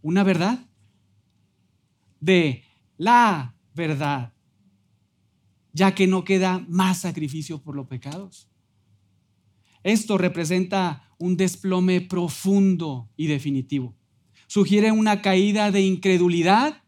[0.00, 0.71] una verdad
[2.22, 2.62] de
[2.96, 4.32] la verdad,
[5.72, 8.48] ya que no queda más sacrificio por los pecados.
[9.82, 13.94] Esto representa un desplome profundo y definitivo.
[14.46, 16.84] Sugiere una caída de incredulidad.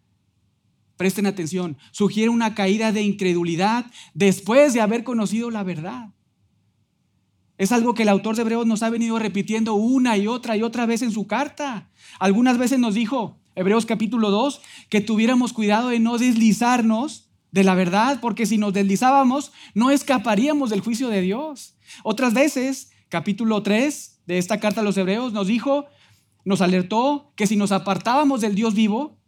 [0.96, 6.14] Presten atención, sugiere una caída de incredulidad después de haber conocido la verdad.
[7.58, 10.62] Es algo que el autor de Hebreos nos ha venido repitiendo una y otra y
[10.62, 11.90] otra vez en su carta.
[12.20, 17.76] Algunas veces nos dijo, Hebreos capítulo 2, que tuviéramos cuidado de no deslizarnos de la
[17.76, 21.76] verdad, porque si nos deslizábamos no escaparíamos del juicio de Dios.
[22.02, 25.86] Otras veces, capítulo 3 de esta carta a los Hebreos nos dijo,
[26.44, 29.20] nos alertó que si nos apartábamos del Dios vivo,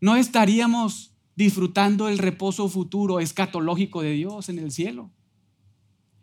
[0.00, 5.10] no estaríamos disfrutando el reposo futuro escatológico de Dios en el cielo.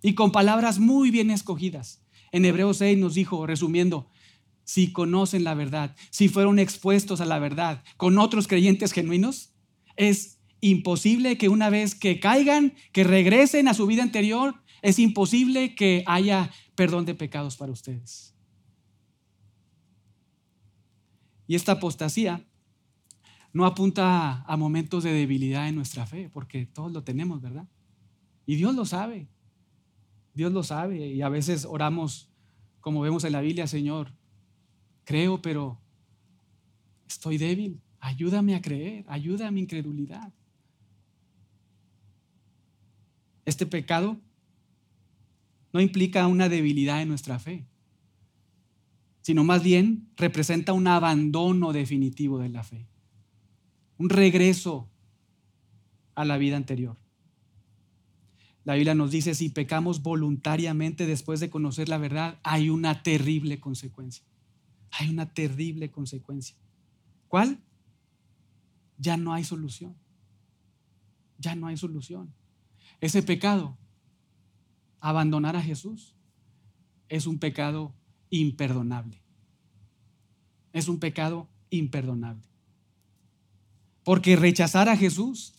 [0.01, 2.03] Y con palabras muy bien escogidas.
[2.31, 4.09] En Hebreos 6 nos dijo, resumiendo,
[4.67, 9.53] si conocen la verdad, si fueron expuestos a la verdad con otros creyentes genuinos,
[9.95, 15.73] es imposible que una vez que caigan, que regresen a su vida anterior, es imposible
[15.73, 18.35] que haya perdón de pecados para ustedes.
[21.47, 22.45] Y esta apostasía
[23.53, 27.69] no apunta a momentos de debilidad en nuestra fe, porque todos lo tenemos, ¿verdad?
[28.45, 29.29] Y Dios lo sabe.
[30.33, 31.07] Dios lo sabe.
[31.07, 32.29] Y a veces oramos,
[32.81, 34.11] como vemos en la Biblia, Señor,
[35.07, 35.79] creo, pero
[37.07, 37.79] estoy débil.
[38.01, 40.33] Ayúdame a creer, ayuda a mi incredulidad.
[43.45, 44.17] Este pecado
[45.71, 47.65] no implica una debilidad en nuestra fe,
[49.21, 52.85] sino más bien representa un abandono definitivo de la fe,
[53.97, 54.89] un regreso
[56.15, 56.97] a la vida anterior.
[58.65, 63.61] La Biblia nos dice, si pecamos voluntariamente después de conocer la verdad, hay una terrible
[63.61, 64.25] consecuencia.
[64.91, 66.55] Hay una terrible consecuencia.
[67.27, 67.59] ¿Cuál?
[68.97, 69.95] Ya no hay solución.
[71.37, 72.33] Ya no hay solución.
[72.99, 73.77] Ese pecado,
[74.99, 76.15] abandonar a Jesús,
[77.09, 77.93] es un pecado
[78.29, 79.21] imperdonable.
[80.73, 82.43] Es un pecado imperdonable.
[84.03, 85.57] Porque rechazar a Jesús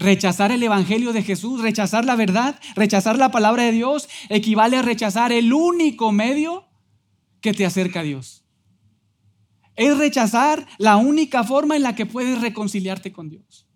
[0.00, 4.82] Rechazar el Evangelio de Jesús, rechazar la verdad, rechazar la palabra de Dios, equivale a
[4.82, 6.64] rechazar el único medio
[7.42, 8.39] que te acerca a Dios.
[9.80, 13.66] Es rechazar la única forma en la que puedes reconciliarte con Dios.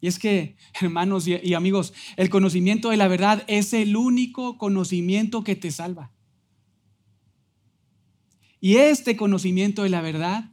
[0.00, 5.44] Y es que, hermanos y, amigos, el conocimiento de la verdad es el único conocimiento
[5.44, 6.12] que te salva.
[8.58, 10.50] Y este conocimiento de la verdad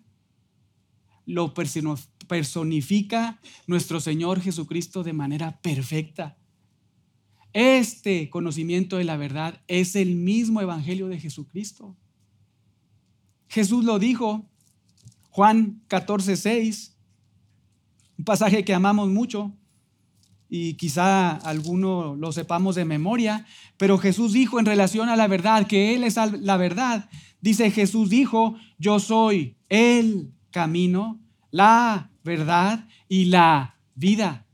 [1.25, 6.37] lo personifica nuestro Señor Jesucristo de manera perfecta.
[7.53, 11.95] Este conocimiento de la verdad es el mismo Evangelio de Jesucristo.
[13.49, 14.45] Jesús lo dijo,
[15.31, 16.95] Juan 14, 6,
[18.19, 19.51] un pasaje que amamos mucho
[20.49, 23.45] y quizá alguno lo sepamos de memoria,
[23.77, 27.09] pero Jesús dijo en relación a la verdad que Él es la verdad.
[27.41, 31.19] Dice Jesús dijo, yo soy el camino,
[31.51, 34.45] la verdad y la vida.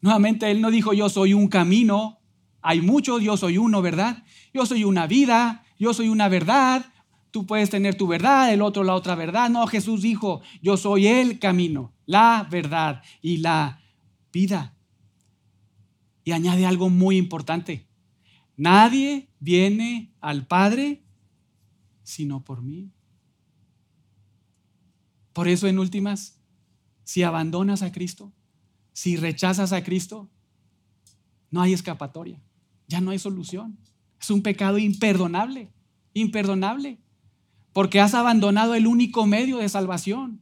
[0.00, 2.20] Nuevamente Él no dijo yo soy un camino,
[2.62, 4.24] hay muchos, yo soy uno, ¿verdad?
[4.54, 6.92] Yo soy una vida, yo soy una verdad,
[7.38, 9.48] tú puedes tener tu verdad, el otro la otra verdad.
[9.48, 13.80] No, Jesús dijo, yo soy el camino, la verdad y la
[14.32, 14.74] vida.
[16.24, 17.86] Y añade algo muy importante.
[18.56, 21.04] Nadie viene al Padre
[22.02, 22.90] sino por mí.
[25.32, 26.40] Por eso, en últimas,
[27.04, 28.32] si abandonas a Cristo,
[28.92, 30.28] si rechazas a Cristo,
[31.52, 32.42] no hay escapatoria,
[32.88, 33.78] ya no hay solución.
[34.20, 35.70] Es un pecado imperdonable,
[36.14, 36.98] imperdonable,
[37.72, 40.40] porque has abandonado el único medio de salvación.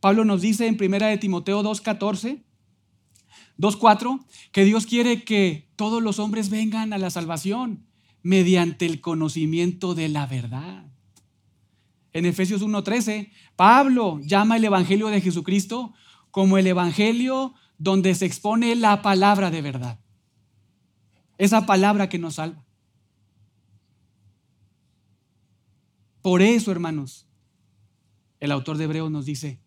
[0.00, 2.42] Pablo nos dice en 1 de Timoteo 2.14,
[3.58, 7.86] 2.4, que Dios quiere que todos los hombres vengan a la salvación
[8.22, 10.84] mediante el conocimiento de la verdad.
[12.12, 15.92] En Efesios 1.13, Pablo llama el Evangelio de Jesucristo
[16.30, 20.00] como el Evangelio donde se expone la palabra de verdad.
[21.38, 22.67] Esa palabra que nos salva.
[26.28, 27.26] Por eso, hermanos,
[28.38, 29.62] el autor de Hebreos nos dice,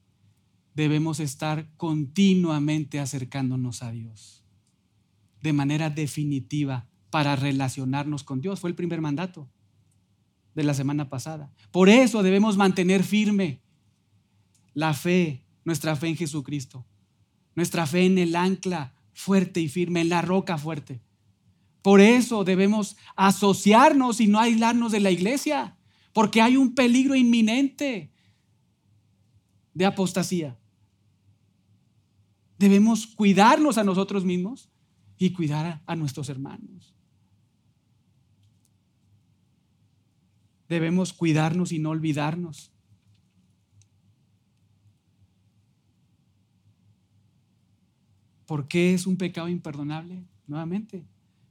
[0.76, 4.45] debemos estar continuamente acercándonos a Dios
[5.41, 8.60] de manera definitiva para relacionarnos con Dios.
[8.60, 9.50] Fue el primer mandato
[10.54, 11.52] de la semana pasada.
[11.71, 13.63] Por eso debemos mantener firme
[14.76, 16.86] la fe, nuestra fe en Jesucristo,
[17.56, 21.02] nuestra fe en el ancla fuerte y firme, en la roca fuerte.
[21.82, 25.80] Por eso debemos asociarnos y no aislarnos de la iglesia,
[26.13, 28.12] porque hay un peligro inminente
[29.74, 30.58] de apostasía.
[32.58, 34.69] Debemos cuidarnos a nosotros mismos
[35.17, 36.93] y cuidar a nuestros hermanos.
[40.67, 42.71] Debemos cuidarnos y no olvidarnos.
[48.45, 50.26] ¿Por qué es un pecado imperdonable?
[50.45, 51.06] Nuevamente,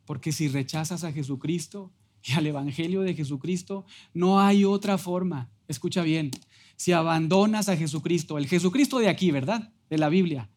[0.04, 1.92] porque si rechazas a Jesucristo
[2.24, 5.50] y al Evangelio de Jesucristo, no hay otra forma.
[5.68, 6.30] Escucha bien,
[6.76, 9.72] si abandonas a Jesucristo, el Jesucristo de aquí, ¿verdad?
[9.88, 10.50] De la Biblia,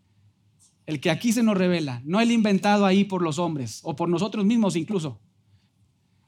[0.86, 4.10] el que aquí se nos revela, no el inventado ahí por los hombres o por
[4.10, 5.20] nosotros mismos incluso.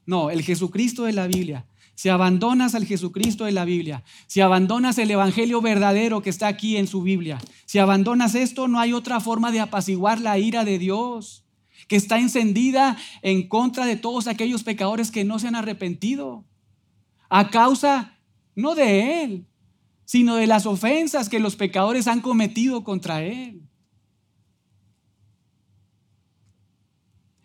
[0.06, 4.98] No, el Jesucristo de la Biblia si abandonas al Jesucristo de la Biblia, si abandonas
[4.98, 9.22] el Evangelio verdadero que está aquí en su Biblia, si abandonas esto, no hay otra
[9.22, 11.45] forma de apaciguar la ira de Dios,
[11.88, 16.46] que está encendida en contra de todos aquellos pecadores que no se han arrepentido,
[17.30, 18.18] a causa
[18.56, 19.48] no de Él,
[20.06, 23.62] sino de las ofensas que los pecadores han cometido contra Él.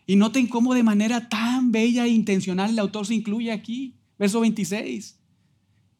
[0.07, 3.97] Y noten cómo de manera tan bella e intencional el autor se incluye aquí.
[4.19, 5.21] Verso 26.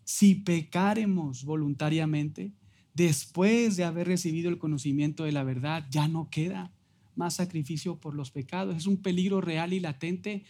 [0.03, 2.53] Si pecaremos voluntariamente,
[2.93, 6.73] después de haber recibido el conocimiento de la verdad, ya no queda
[7.21, 8.77] más sacrificio por los pecados.
[8.77, 10.45] Es un peligro real y latente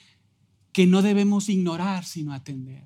[0.73, 2.85] que no debemos ignorar, sino atender.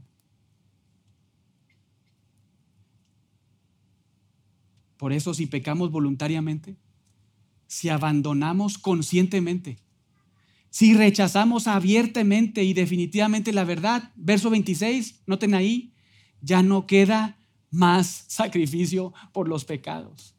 [4.97, 6.77] Por eso si pecamos voluntariamente,
[7.66, 9.79] si abandonamos conscientemente,
[10.70, 15.92] si rechazamos abiertamente y definitivamente la verdad, verso 26, noten ahí,
[16.40, 17.37] ya no queda
[17.70, 20.34] más sacrificio por los pecados.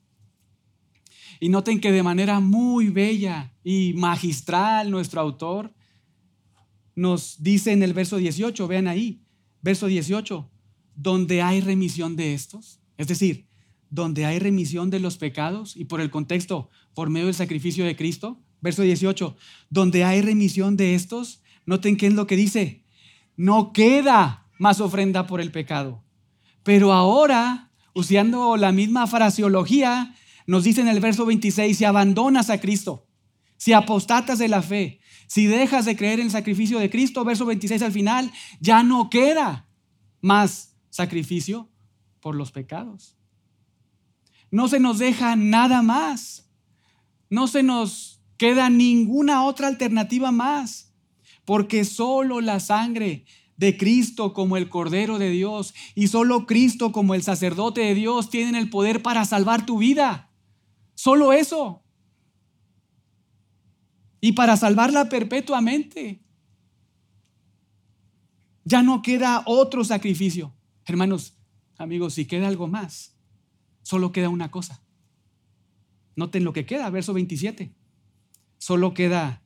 [1.40, 5.74] Y noten que de manera muy bella y magistral nuestro autor
[6.96, 9.22] nos dice en el verso 18, vean ahí,
[9.62, 10.50] verso 18,
[10.96, 13.48] donde hay remisión de estos, es decir,
[13.90, 17.96] donde hay remisión de los pecados y por el contexto, por medio del sacrificio de
[17.96, 19.36] Cristo, verso 18,
[19.70, 22.84] donde hay remisión de estos, noten qué es lo que dice,
[23.36, 26.04] no queda más ofrenda por el pecado.
[26.64, 30.16] Pero ahora, usando la misma fraseología,
[30.48, 33.08] nos dice en el verso 26, si abandonas a Cristo,
[33.58, 37.46] si apostatas de la fe, si dejas de creer en el sacrificio de Cristo, verso
[37.46, 39.68] 26 al final, ya no queda
[40.22, 41.70] más sacrificio
[42.20, 43.18] por los pecados.
[44.52, 46.50] No se nos deja nada más.
[47.30, 50.94] No se nos queda ninguna otra alternativa más.
[51.44, 53.26] Porque solo la sangre
[53.58, 58.30] de Cristo como el Cordero de Dios y solo Cristo como el sacerdote de Dios
[58.30, 60.25] tienen el poder para salvar tu vida.
[60.96, 61.86] Solo eso
[64.26, 66.20] y para salvarla perpetuamente.
[68.64, 70.52] Ya no queda otro sacrificio.
[70.84, 71.38] Hermanos,
[71.78, 73.16] amigos, si queda algo más,
[73.84, 74.82] solo queda una cosa.
[76.16, 77.76] Noten lo que queda, verso 27.
[78.58, 79.44] Solo queda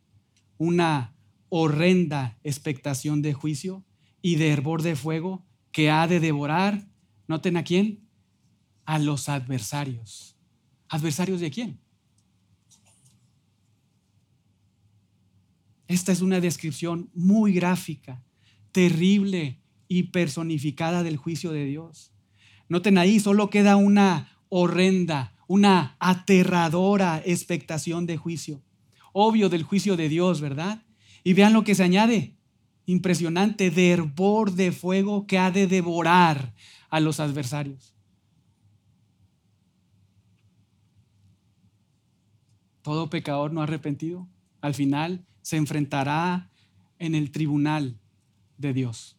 [0.57, 1.13] una
[1.49, 3.83] horrenda expectación de juicio
[4.21, 6.87] y de hervor de fuego que ha de devorar,
[7.27, 8.07] noten a quién,
[8.85, 10.38] a los adversarios.
[10.89, 11.79] ¿Adversarios de quién?
[15.87, 18.23] Esta es una descripción muy gráfica,
[18.71, 22.11] terrible y personificada del juicio de Dios.
[22.67, 28.61] Noten ahí, solo queda una horrenda, una aterradora expectación de juicio.
[29.13, 30.85] Obvio del juicio de Dios, ¿verdad?
[31.23, 32.35] Y vean lo que se añade.
[32.85, 36.53] Impresionante, de hervor de fuego que ha de devorar
[36.89, 37.95] a los adversarios.
[42.89, 44.27] Todo pecador no arrepentido,
[44.61, 46.49] al final se enfrentará
[46.97, 47.99] en el tribunal
[48.57, 49.15] de Dios.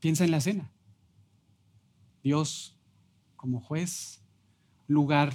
[0.00, 0.72] Piensa en la escena.
[2.22, 2.74] Dios
[3.36, 4.22] como juez,
[4.86, 5.34] lugar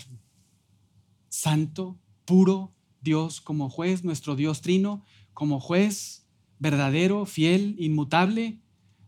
[1.27, 6.25] santo, puro, Dios como juez, nuestro Dios trino como juez,
[6.57, 8.57] verdadero, fiel, inmutable,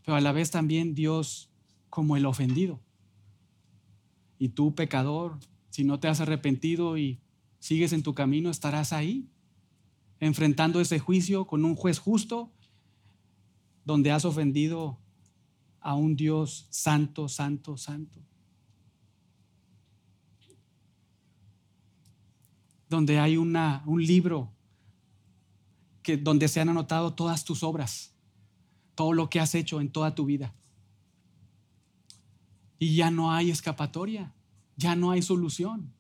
[0.06, 1.50] pero a la vez también Dios
[1.90, 2.80] como el ofendido.
[4.38, 5.40] Y tú, pecador,
[5.72, 7.20] si no te has arrepentido y
[7.62, 9.30] sigues en tu camino, estarás ahí
[10.20, 12.52] enfrentando ese juicio con un juez justo,
[13.86, 15.00] donde has ofendido
[15.80, 18.20] a un Dios santo, santo, santo.
[22.90, 24.52] Donde hay una, un libro
[26.04, 28.14] que, donde se han anotado todas tus obras,
[28.96, 30.54] todo lo que has hecho en toda tu vida.
[32.80, 34.34] Y ya no hay escapatoria,
[34.78, 35.94] ya no hay solución.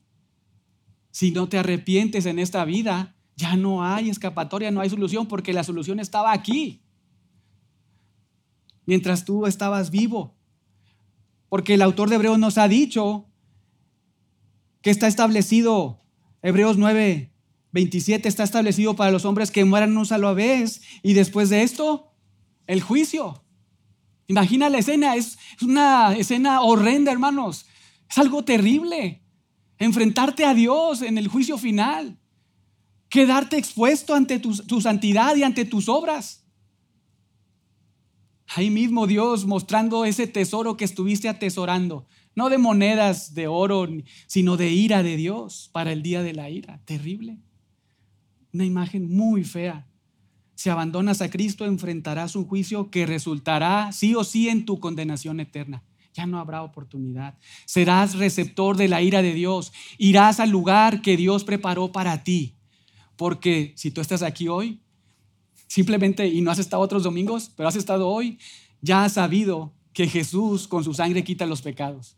[1.12, 5.54] Si no te arrepientes en esta vida, ya no hay escapatoria, no hay solución, porque
[5.54, 6.82] la solución estaba aquí.
[8.86, 10.36] Mientras tú estabas vivo.
[11.50, 13.28] Porque el autor de Hebreos nos ha dicho
[14.82, 16.00] que está establecido,
[16.42, 17.32] Hebreos 9,
[17.72, 22.14] 27 está establecido para los hombres que mueran una sola vez y después de esto,
[22.68, 23.44] el juicio.
[24.28, 27.66] Imagina la escena, es, es una escena horrenda, hermanos.
[28.10, 29.21] Es algo terrible.
[29.82, 32.20] Enfrentarte a Dios en el juicio final
[33.10, 36.46] quedarte expuesto ante tu, santidad y ante tus obras.
[38.56, 43.88] Ahí mismo Dios mostrando ese tesoro que estuviste atesorando, no de monedas de oro,
[44.28, 46.80] sino de ira de Dios para el día de la ira.
[46.86, 47.40] Terrible.
[48.54, 49.88] Una imagen muy fea.
[50.54, 55.40] Si abandonas a Cristo, enfrentarás un juicio que resultará sí o sí en tu condenación
[55.40, 55.84] eterna.
[56.14, 57.38] Ya no habrá oportunidad.
[57.66, 59.72] Serás receptor de la ira de Dios.
[59.98, 62.56] Irás al lugar que Dios preparó para ti.
[63.16, 64.82] Porque si tú estás aquí hoy,
[65.68, 68.40] simplemente, y no has estado otros domingos, pero has estado hoy,
[68.82, 72.18] ya has sabido que Jesús con su sangre quita los pecados.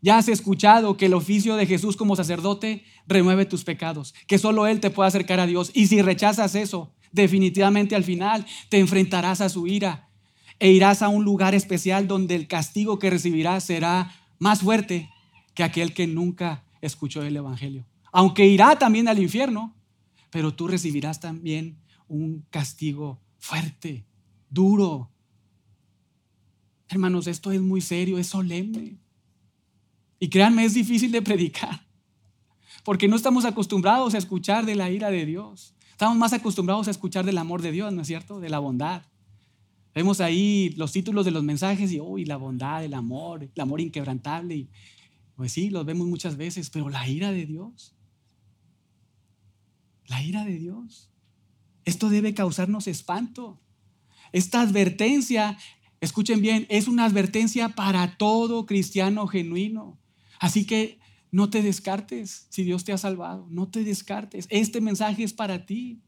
[0.00, 4.66] Ya has escuchado que el oficio de Jesús como sacerdote remueve tus pecados, que solo
[4.66, 5.70] Él te puede acercar a Dios.
[5.74, 10.07] Y si rechazas eso, definitivamente al final te enfrentarás a su ira
[10.58, 15.10] e irás a un lugar especial donde el castigo que recibirás será más fuerte
[15.54, 17.84] que aquel que nunca escuchó el Evangelio.
[18.12, 19.74] Aunque irá también al infierno,
[20.30, 21.78] pero tú recibirás también
[22.08, 24.04] un castigo fuerte,
[24.50, 25.10] duro.
[26.88, 28.98] Hermanos, esto es muy serio, es solemne.
[30.18, 31.86] Y créanme, es difícil de predicar,
[32.82, 35.74] porque no estamos acostumbrados a escuchar de la ira de Dios.
[35.90, 38.40] Estamos más acostumbrados a escuchar del amor de Dios, ¿no es cierto?
[38.40, 39.02] De la bondad.
[39.94, 43.80] Vemos ahí los títulos de los mensajes y, uy, la bondad, el amor, el amor
[43.80, 44.68] inquebrantable.
[45.34, 47.94] Pues sí, los vemos muchas veces, pero la ira de Dios,
[50.06, 51.10] la ira de Dios,
[51.84, 53.60] esto debe causarnos espanto.
[54.32, 55.56] Esta advertencia,
[56.00, 59.98] escuchen bien, es una advertencia para todo cristiano genuino.
[60.38, 60.98] Así que
[61.30, 64.46] no te descartes si Dios te ha salvado, no te descartes.
[64.50, 66.02] Este mensaje es para ti.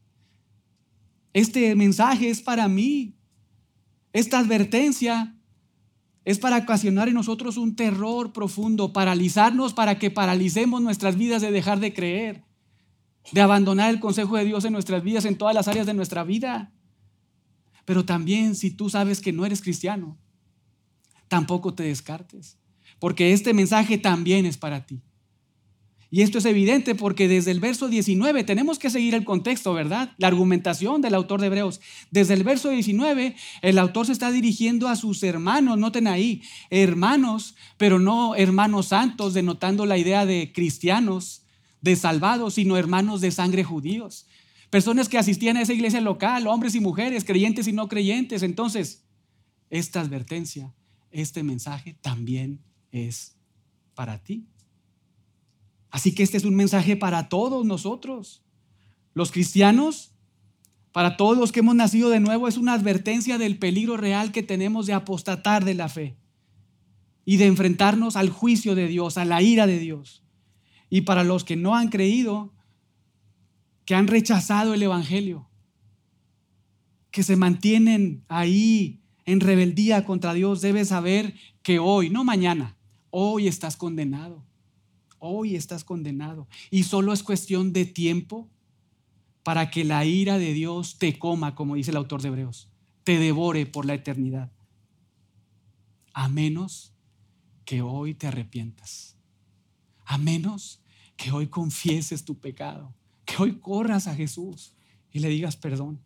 [1.32, 3.14] Este mensaje es para mí.
[4.12, 5.36] Esta advertencia
[6.24, 11.50] es para ocasionar en nosotros un terror profundo, paralizarnos para que paralicemos nuestras vidas de
[11.50, 12.44] dejar de creer,
[13.32, 16.24] de abandonar el consejo de Dios en nuestras vidas, en todas las áreas de nuestra
[16.24, 16.72] vida.
[17.84, 20.18] Pero también si tú sabes que no eres cristiano,
[21.28, 22.58] tampoco te descartes,
[22.98, 25.00] porque este mensaje también es para ti.
[26.12, 30.12] Y esto es evidente porque desde el verso 19 tenemos que seguir el contexto, ¿verdad?
[30.18, 31.80] La argumentación del autor de Hebreos.
[32.10, 37.54] Desde el verso 19 el autor se está dirigiendo a sus hermanos, noten ahí, hermanos,
[37.76, 41.42] pero no hermanos santos, denotando la idea de cristianos,
[41.80, 44.26] de salvados, sino hermanos de sangre judíos.
[44.68, 48.42] Personas que asistían a esa iglesia local, hombres y mujeres, creyentes y no creyentes.
[48.42, 49.04] Entonces,
[49.68, 50.74] esta advertencia,
[51.12, 53.36] este mensaje también es
[53.94, 54.46] para ti.
[55.90, 58.42] Así que este es un mensaje para todos nosotros.
[59.12, 60.12] Los cristianos,
[60.92, 64.42] para todos los que hemos nacido de nuevo, es una advertencia del peligro real que
[64.42, 66.16] tenemos de apostatar de la fe
[67.24, 70.22] y de enfrentarnos al juicio de Dios, a la ira de Dios.
[70.88, 72.52] Y para los que no han creído,
[73.84, 75.48] que han rechazado el Evangelio,
[77.10, 82.76] que se mantienen ahí en rebeldía contra Dios, debes saber que hoy, no mañana,
[83.10, 84.49] hoy estás condenado
[85.20, 86.48] hoy estás condenado.
[86.70, 88.48] Y solo es cuestión de tiempo
[89.42, 92.68] para que la ira de Dios te coma, como dice el autor de Hebreos,
[93.04, 94.50] te devore por la eternidad.
[96.12, 96.92] A menos
[97.64, 99.16] que hoy te arrepientas.
[100.04, 100.82] A menos
[101.16, 102.94] que hoy confieses tu pecado.
[103.24, 104.74] Que hoy corras a Jesús
[105.12, 106.00] y le digas perdón.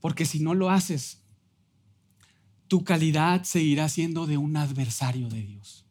[0.00, 1.21] Porque si no lo haces,
[2.72, 5.84] tu calidad seguirá siendo de un adversario de Dios.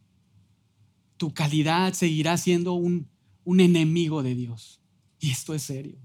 [1.15, 3.07] Tu calidad seguirá siendo un,
[3.43, 4.81] un enemigo de Dios.
[5.19, 5.99] Y esto es serio.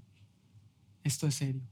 [1.03, 1.63] Esto es serio.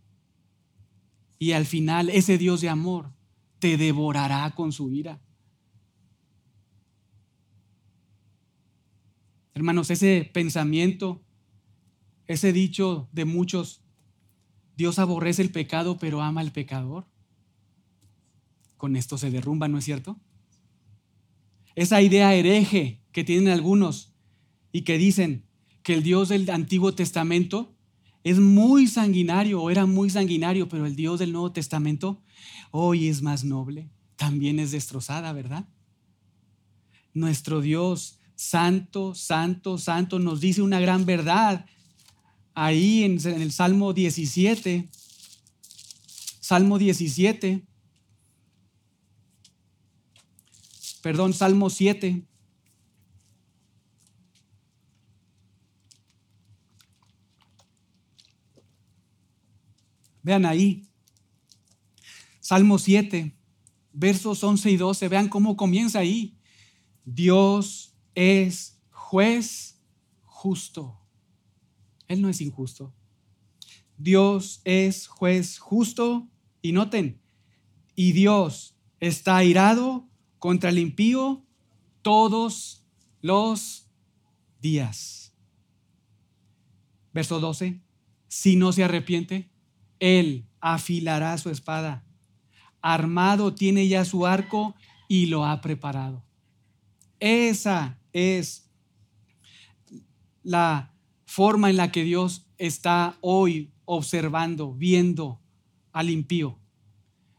[1.37, 3.13] Y al final ese Dios de amor
[3.59, 5.21] te devorará con su ira.
[9.53, 11.21] Hermanos, ese pensamiento,
[12.25, 13.83] ese dicho de muchos,
[14.75, 17.05] Dios aborrece el pecado pero ama al pecador
[18.85, 20.15] con esto se derrumba, ¿no es cierto?
[21.73, 24.13] Esa idea hereje que tienen algunos
[24.71, 25.43] y que dicen
[25.81, 27.75] que el Dios del Antiguo Testamento
[28.23, 32.21] es muy sanguinario o era muy sanguinario, pero el Dios del Nuevo Testamento
[32.69, 35.67] hoy es más noble, también es destrozada, ¿verdad?
[37.11, 41.65] Nuestro Dios santo, santo, santo nos dice una gran verdad
[42.53, 44.87] ahí en, el Salmo 17.
[46.39, 47.65] Salmo 17
[51.05, 52.25] perdón, Salmo 7.
[60.23, 60.89] Vean ahí,
[62.39, 63.37] Salmo 7,
[63.93, 66.39] versos 11 y 12, vean cómo comienza ahí.
[67.03, 69.79] Dios es juez
[70.23, 70.99] justo.
[72.07, 72.95] Él no es injusto.
[73.95, 76.27] Dios es juez justo
[76.63, 77.21] y noten,
[77.93, 80.09] y Dios está airado
[80.45, 81.43] contra el impío
[82.03, 82.85] todos
[83.19, 83.89] los
[84.61, 85.33] días.
[87.11, 87.81] Verso 12,
[88.27, 89.49] si no se arrepiente,
[89.99, 92.05] él afilará su espada.
[92.79, 94.75] Armado tiene ya su arco
[95.07, 96.23] y lo ha preparado.
[97.19, 98.69] Esa es
[100.43, 100.93] la
[101.25, 105.41] forma en la que Dios está hoy observando, viendo
[105.91, 106.59] al impío.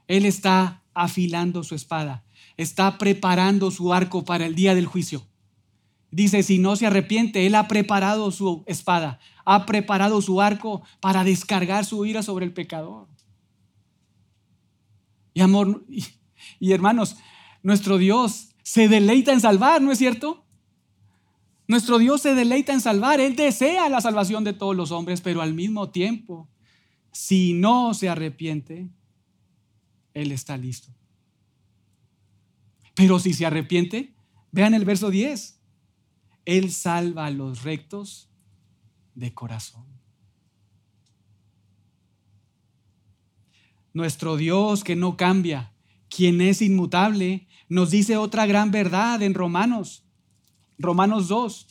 [0.09, 2.26] Él está afilando su espada,
[2.57, 5.27] está preparando su arco para el día del juicio.
[6.11, 11.25] Dice, si no se arrepiente, Él ha preparado su espada, ha preparado su arco para
[11.25, 13.09] descargar su ira sobre el pecador.
[15.35, 15.85] Y amor,
[16.59, 17.17] y, hermanos,
[17.63, 20.47] nuestro Dios se deleita en salvar, ¿no es cierto?
[21.69, 25.43] Nuestro Dios se deleita en salvar, Él desea la salvación de todos los hombres, pero
[25.43, 26.49] al mismo tiempo,
[27.13, 28.89] si no se arrepiente,
[30.15, 30.89] Él está listo.
[32.97, 34.17] Pero si se arrepiente,
[34.51, 35.61] vean el verso 10,
[36.45, 38.29] Él salva a los rectos
[39.15, 39.85] de corazón.
[43.93, 45.73] Nuestro Dios que no cambia,
[46.09, 50.03] quien es inmutable, nos dice otra gran verdad en Romanos
[50.79, 51.67] Romanos 2.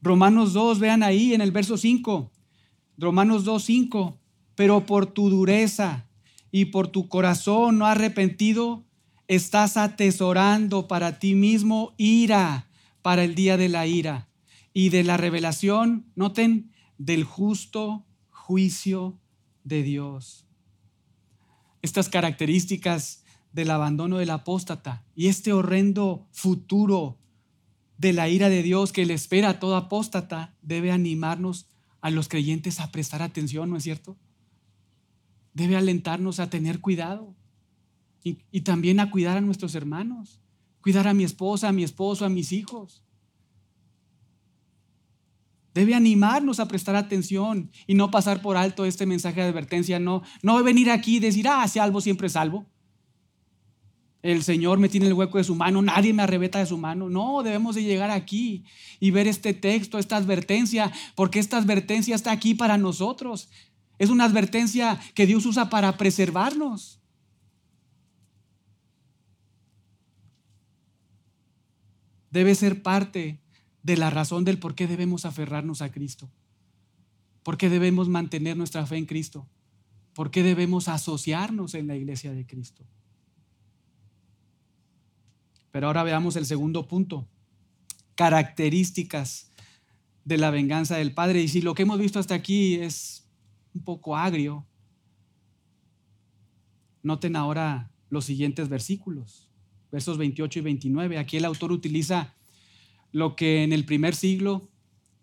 [0.00, 2.32] Romanos 2, vean ahí en el verso 5.
[2.96, 4.18] Romanos 2, 5.
[4.54, 6.07] Pero por tu dureza
[6.50, 8.84] y por tu corazón no arrepentido,
[9.26, 12.68] estás atesorando para ti mismo ira
[13.02, 14.28] para el día de la ira
[14.72, 19.20] y de la revelación, noten, del justo juicio
[19.64, 20.46] de Dios.
[21.82, 27.18] Estas características del abandono del apóstata y este horrendo futuro
[27.96, 31.66] de la ira de Dios que le espera a todo apóstata debe animarnos
[32.00, 34.16] a los creyentes a prestar atención, ¿no es cierto?
[35.58, 37.34] Debe alentarnos a tener cuidado
[38.22, 40.40] y, también a cuidar a nuestros hermanos,
[40.80, 43.02] cuidar a mi esposa, a mi esposo, a mis hijos.
[45.74, 49.98] Debe animarnos a prestar atención y no pasar por alto este mensaje de advertencia.
[49.98, 52.64] No, no venir aquí y decir, ah, salvo siempre salvo.
[54.22, 57.10] El Señor me tiene el hueco de su mano, nadie me arrebeta de su mano.
[57.10, 58.64] No, debemos de llegar aquí
[59.00, 63.48] y ver este texto, esta advertencia, porque esta advertencia está aquí para nosotros.
[63.98, 67.00] Es una advertencia que Dios usa para preservarnos.
[72.30, 73.40] Debe ser parte
[73.82, 76.30] de la razón del por qué debemos aferrarnos a Cristo.
[77.42, 79.48] ¿Por qué debemos mantener nuestra fe en Cristo?
[80.12, 82.84] ¿Por qué debemos asociarnos en la iglesia de Cristo?
[85.70, 87.26] Pero ahora veamos el segundo punto,
[88.14, 89.50] características
[90.24, 91.40] de la venganza del Padre.
[91.40, 93.27] Y si lo que hemos visto hasta aquí es
[93.78, 94.66] un poco agrio,
[97.04, 99.48] noten ahora los siguientes versículos,
[99.92, 101.18] versos 28 y 29.
[101.18, 102.34] Aquí el autor utiliza
[103.12, 104.68] lo que en el primer siglo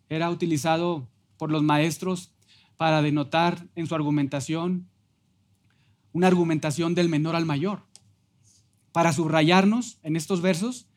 [0.08, 2.32] era utilizado por los maestros
[2.78, 4.88] para denotar en su argumentación
[6.14, 7.84] una argumentación del menor al mayor
[8.94, 10.88] para subrayarnos en estos versos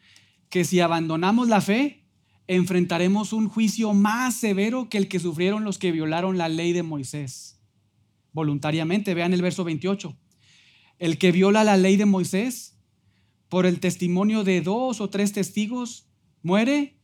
[0.48, 2.04] que si abandonamos la fe,
[2.48, 6.82] enfrentaremos un juicio más severo que el que sufrieron los que violaron la ley de
[6.82, 7.60] Moisés.
[8.32, 10.16] Voluntariamente, vean el verso 28.
[10.98, 12.76] El que viola la ley de Moisés
[13.48, 16.08] por el testimonio de dos o tres testigos
[16.42, 16.98] muere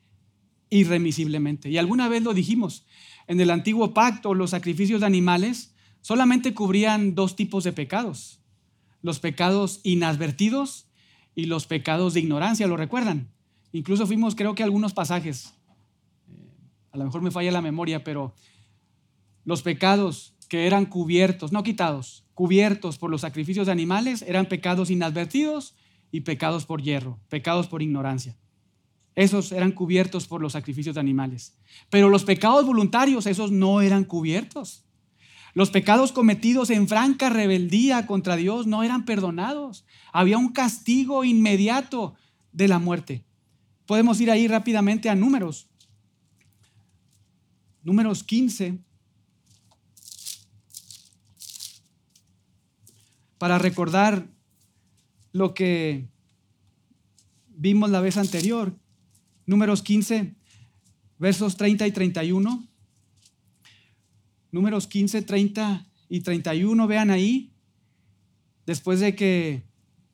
[0.71, 1.71] irremisiblemente.
[1.71, 2.87] Y alguna vez lo dijimos,
[3.29, 8.41] en el antiguo pacto los sacrificios de animales solamente cubrían dos tipos de pecados
[9.05, 10.89] los pecados inadvertidos
[11.35, 13.29] y los pecados de ignorancia, ¿lo recuerdan?
[13.75, 15.53] Incluso fuimos, creo que algunos pasajes,
[16.29, 16.49] eh,
[16.93, 18.33] a lo mejor me falla la memoria, pero
[19.45, 24.91] los pecados que eran cubiertos, no quitados, cubiertos por los sacrificios de animales, eran pecados
[24.91, 25.75] inadvertidos
[26.13, 28.37] y pecados por hierro, pecados por ignorancia.
[29.17, 31.59] Esos eran cubiertos por los sacrificios de animales.
[31.91, 34.85] Pero los pecados voluntarios, esos no eran cubiertos.
[35.53, 39.85] Los pecados cometidos en franca rebeldía contra Dios no eran perdonados.
[40.13, 42.15] Había un castigo inmediato
[42.53, 43.25] de la muerte.
[43.87, 45.69] Podemos ir ahí rápidamente a números.
[47.83, 48.79] Números 15.
[53.39, 54.27] Para recordar
[55.33, 56.09] lo que
[57.49, 58.75] vimos la vez anterior.
[59.47, 60.35] Números 15,
[61.19, 62.67] versos 30 y 31.
[64.51, 67.53] Números 15, 30 y 31, vean ahí,
[68.67, 69.65] después de que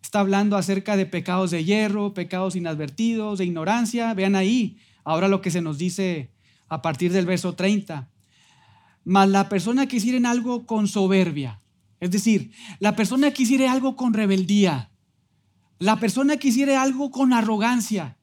[0.02, 5.40] está hablando acerca de pecados de hierro, pecados inadvertidos, de ignorancia, vean ahí, ahora lo
[5.40, 6.30] que se nos dice
[6.68, 8.08] a partir del verso 30.
[9.04, 11.60] Mas la persona que hiciera algo con soberbia,
[12.00, 14.90] es decir, la persona que hiciera algo con rebeldía,
[15.78, 18.18] la persona que hiciera algo con arrogancia,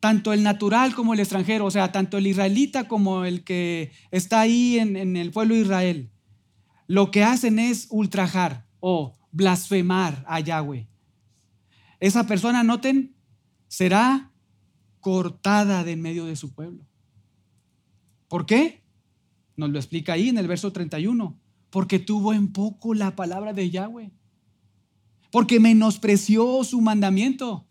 [0.00, 4.40] tanto el natural como el extranjero, o sea, tanto el israelita como el que está
[4.40, 6.10] ahí en, el pueblo de Israel,
[6.86, 10.88] lo que hacen es ultrajar o blasfemar a Yahweh.
[12.00, 13.14] Esa persona, noten,
[13.68, 14.32] será
[15.00, 16.86] cortada de en medio de su pueblo.
[18.28, 18.82] ¿Por qué?
[19.56, 21.38] Nos lo explica ahí en el verso 31.
[21.70, 24.10] porque tuvo en poco la palabra de Yahweh,
[25.30, 27.64] porque menospreció su mandamiento.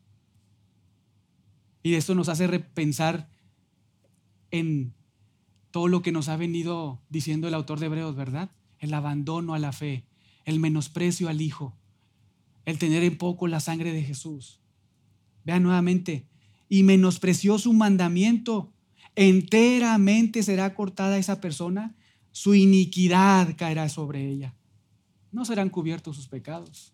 [1.83, 3.29] Y esto nos hace repensar
[4.51, 4.93] en
[5.71, 8.49] todo lo que nos ha venido diciendo el autor de Hebreos, ¿verdad?
[8.79, 10.05] El abandono a la fe,
[10.49, 11.77] el menosprecio al Hijo,
[12.65, 14.59] el tener en poco la sangre de Jesús.
[15.43, 16.27] Vean nuevamente,
[16.67, 18.71] y menospreció su mandamiento,
[19.15, 21.95] enteramente será cortada esa persona,
[22.31, 24.55] su iniquidad caerá sobre ella.
[25.31, 26.93] No serán cubiertos sus pecados.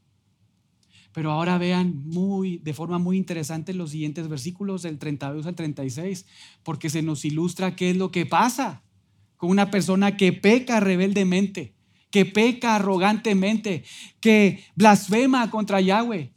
[1.13, 6.25] Pero ahora vean muy, de forma muy interesante los siguientes versículos del 32 al 36,
[6.63, 8.81] porque se nos ilustra qué es lo que pasa
[9.37, 11.74] con una persona que peca rebeldemente,
[12.15, 13.83] que peca arrogantemente,
[14.21, 16.33] que blasfema contra Yahweh,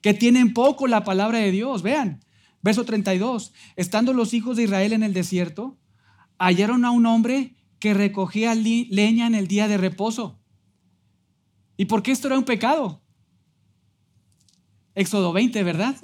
[0.00, 1.82] que tiene en poco la palabra de Dios.
[1.82, 2.24] Vean,
[2.62, 5.76] verso 32, estando los hijos de Israel en el desierto,
[6.38, 10.40] hallaron a un hombre que recogía leña en el día de reposo.
[11.76, 13.02] ¿Y por qué esto era un pecado?
[14.94, 15.94] Éxodo 20, ¿verdad?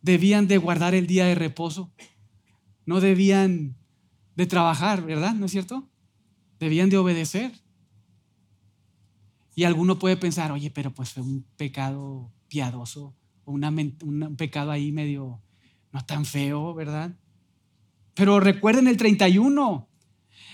[0.00, 1.92] Debían de guardar el día de reposo.
[2.86, 3.76] No debían
[4.36, 5.34] de trabajar, ¿verdad?
[5.34, 5.90] ¿No es cierto?
[6.58, 7.63] Debían de obedecer.
[9.54, 14.92] Y alguno puede pensar, oye, pero pues fue un pecado piadoso, o un pecado ahí
[14.92, 15.40] medio
[15.92, 17.16] no tan feo, ¿verdad?
[18.14, 19.88] Pero recuerden el 31,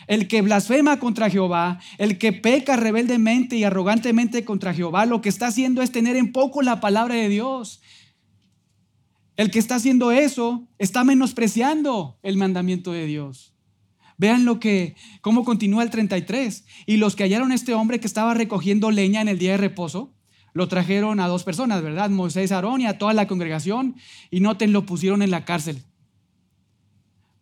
[0.06, 5.28] el que blasfema contra Jehová, el que peca rebeldemente y arrogantemente contra Jehová, lo que
[5.28, 7.80] está haciendo es tener en poco la palabra de Dios.
[9.36, 13.54] El que está haciendo eso está menospreciando el mandamiento de Dios.
[14.20, 16.66] Vean lo que cómo continúa el 33.
[16.84, 20.12] Y los que hallaron este hombre que estaba recogiendo leña en el día de reposo,
[20.52, 22.10] lo trajeron a dos personas, ¿verdad?
[22.10, 23.96] Moisés, Aarón y a toda la congregación
[24.30, 25.84] y noten lo pusieron en la cárcel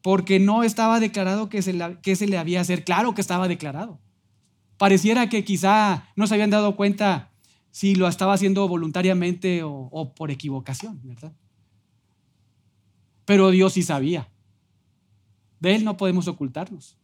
[0.03, 2.85] porque no estaba declarado que se, que se le había hacer.
[2.85, 3.99] Claro que estaba declarado.
[4.77, 7.33] Pareciera que quizá no se habían dado cuenta
[7.73, 11.33] si lo estaba haciendo voluntariamente o, o por equivocación, ¿verdad?
[13.25, 14.29] Pero Dios sí sabía.
[15.61, 16.97] De Él no podemos ocultarnos.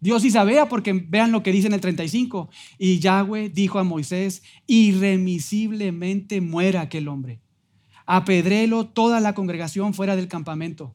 [0.00, 2.48] Dios sí sabía porque vean lo que dice en el 35.
[2.78, 7.40] Y Yahweh dijo a Moisés, irremisiblemente muera aquel hombre.
[8.06, 10.94] Apedrelo toda la congregación fuera del campamento.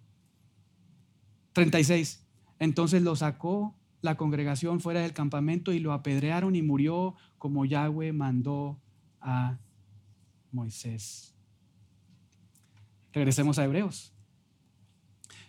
[1.54, 2.26] 36.
[2.60, 8.14] Entonces lo sacó la congregación fuera del campamento y lo apedrearon y murió como Yahweh
[8.14, 8.80] mandó
[9.22, 9.58] a
[10.52, 11.34] Moisés.
[13.14, 14.14] Regresemos a Hebreos.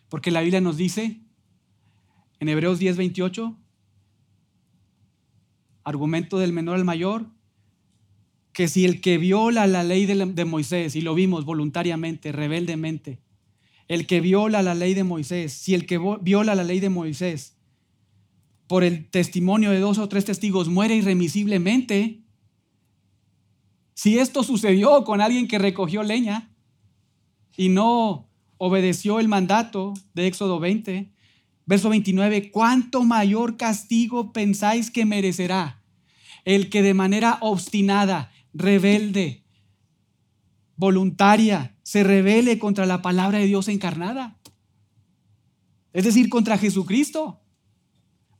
[0.08, 1.23] Porque la Biblia nos dice
[2.44, 3.56] en Hebreos 10, 28,
[5.82, 7.24] argumento del menor al mayor,
[8.52, 13.22] que si el que viola la ley de, Moisés, y lo vimos voluntariamente, rebeldemente,
[13.88, 17.56] el que viola la ley de Moisés, si el que viola la ley de Moisés
[18.66, 22.24] por el testimonio de dos o tres testigos muere irremisiblemente,
[23.94, 26.54] si esto sucedió con alguien que recogió leña
[27.56, 28.28] y no
[28.58, 31.13] obedeció el mandato de Éxodo 20,
[31.66, 35.82] verso 29, ¿cuánto mayor castigo pensáis que merecerá
[36.44, 39.44] el que de manera obstinada, rebelde,
[40.76, 44.38] voluntaria se revele contra la palabra de Dios encarnada.
[45.92, 47.40] Es decir, contra Jesucristo.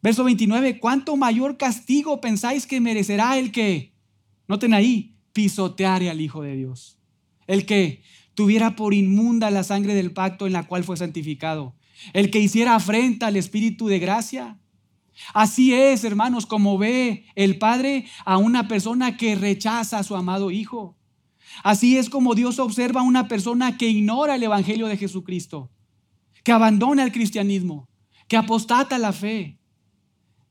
[0.02, 3.94] Verso 29, ¿cuánto mayor castigo pensáis que merecerá el que,
[4.48, 6.98] noten ahí, pisoteare al Hijo de Dios?
[7.46, 8.02] El que
[8.34, 11.74] tuviera por inmunda la sangre del pacto en la cual fue santificado.
[12.12, 14.59] El que hiciera afrenta al Espíritu de gracia.
[15.32, 20.50] Así es, hermanos, como ve el Padre a una persona que rechaza a su amado
[20.50, 20.96] Hijo.
[21.62, 25.70] Así es como Dios observa a una persona que ignora el Evangelio de Jesucristo,
[26.42, 27.88] que abandona el cristianismo,
[28.28, 29.59] que apostata la fe.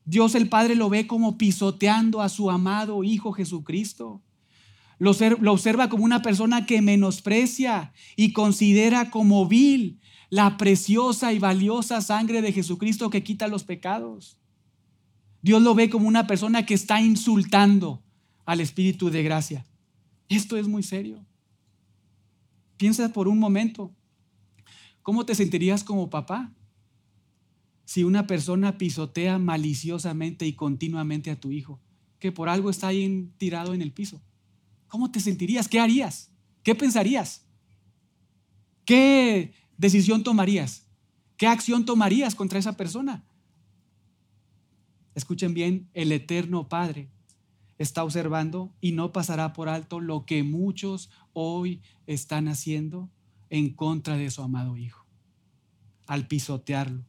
[0.04, 4.22] Dios el Padre lo ve como pisoteando a su amado Hijo Jesucristo.
[4.98, 5.10] Lo,
[5.50, 10.00] observa como una persona que menosprecia y considera como vil
[10.34, 14.36] la preciosa y valiosa sangre de Jesucristo que quita los pecados.
[15.42, 18.02] Dios lo ve como una persona que está insultando
[18.44, 19.64] al Espíritu de gracia.
[20.28, 21.24] Esto es muy serio.
[22.76, 23.94] Piensa por un momento,
[25.02, 26.52] ¿cómo te sentirías como papá
[27.84, 31.80] si una persona pisotea maliciosamente y continuamente a tu hijo,
[32.18, 34.20] que por algo está ahí tirado en el piso?
[34.88, 35.68] ¿Cómo te sentirías?
[35.68, 36.32] ¿Qué harías?
[36.64, 37.46] ¿Qué pensarías?
[38.84, 40.86] ¿Qué decisión tomarías?
[41.36, 43.24] ¿Qué acción tomarías contra esa persona?
[45.14, 47.10] Escuchen bien, el eterno Padre
[47.78, 53.10] está observando y no pasará por alto lo que muchos hoy están haciendo
[53.50, 55.06] en contra de su amado Hijo,
[56.06, 57.04] al pisotearlo,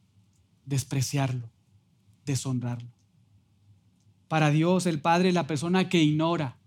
[0.64, 1.50] despreciarlo,
[2.24, 2.90] deshonrarlo.
[4.28, 6.58] para Dios el Padre la persona que ignora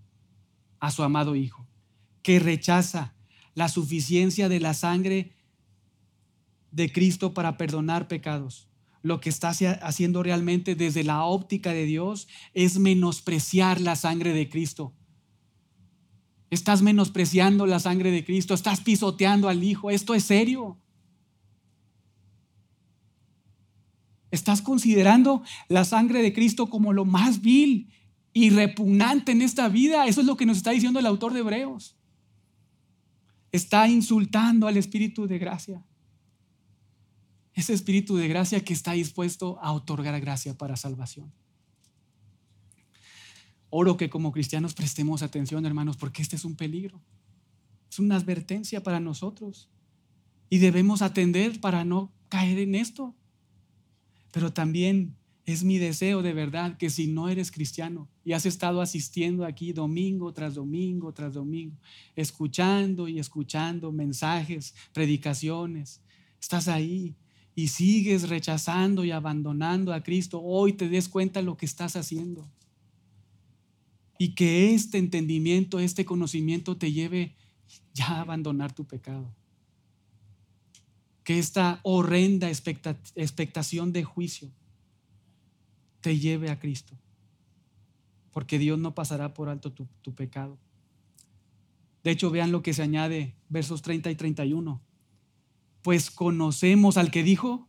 [0.80, 1.68] a su amado Hijo,
[2.24, 3.16] que rechaza
[3.54, 5.34] la suficiencia de la sangre
[6.72, 8.68] de Cristo para perdonar pecados.
[9.02, 9.50] Lo que está
[9.82, 14.94] haciendo realmente desde la óptica de Dios es menospreciar la sangre de Cristo.
[16.50, 19.92] Estás menospreciando la sangre de Cristo, estás pisoteando al Hijo.
[19.92, 20.78] Esto es serio.
[24.32, 27.90] Estás considerando la sangre de Cristo como lo más vil
[28.34, 30.08] y repugnante en esta vida.
[30.08, 31.96] Eso es lo que nos está diciendo el autor de Hebreos.
[33.52, 35.84] Está insultando al Espíritu de gracia.
[37.60, 41.30] Ese Espíritu de gracia que está dispuesto a otorgar gracia para salvación.
[43.70, 47.02] Oro que como cristianos prestemos atención, hermanos, porque este es un peligro.
[47.92, 49.68] Es una advertencia para nosotros.
[50.50, 53.14] Y debemos atender para no caer en esto.
[54.32, 58.80] Pero también es mi deseo de verdad que si no eres cristiano y has estado
[58.80, 61.76] asistiendo aquí domingo tras domingo tras domingo,
[62.16, 66.00] escuchando y escuchando mensajes, predicaciones,
[66.40, 67.18] estás ahí
[67.60, 72.48] y sigues rechazando y abandonando a Cristo, hoy te des cuenta lo que estás haciendo
[74.18, 77.36] y que este entendimiento, este conocimiento te lleve
[77.94, 79.36] ya a abandonar tu pecado.
[81.26, 84.50] Que esta horrenda expectación de juicio
[86.00, 86.98] te lleve a Cristo.
[88.32, 90.58] Porque Dios no pasará por alto tu, tu pecado.
[92.06, 94.82] De hecho, vean lo que se añade, versos 30 y 31.
[95.90, 97.68] Pues conocemos al que dijo,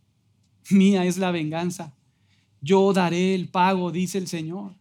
[0.68, 1.96] mía es la venganza,
[2.60, 4.76] yo daré el pago, dice el Señor.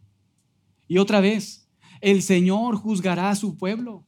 [0.89, 1.71] Y otra vez,
[2.01, 4.05] el Señor juzgará a su pueblo.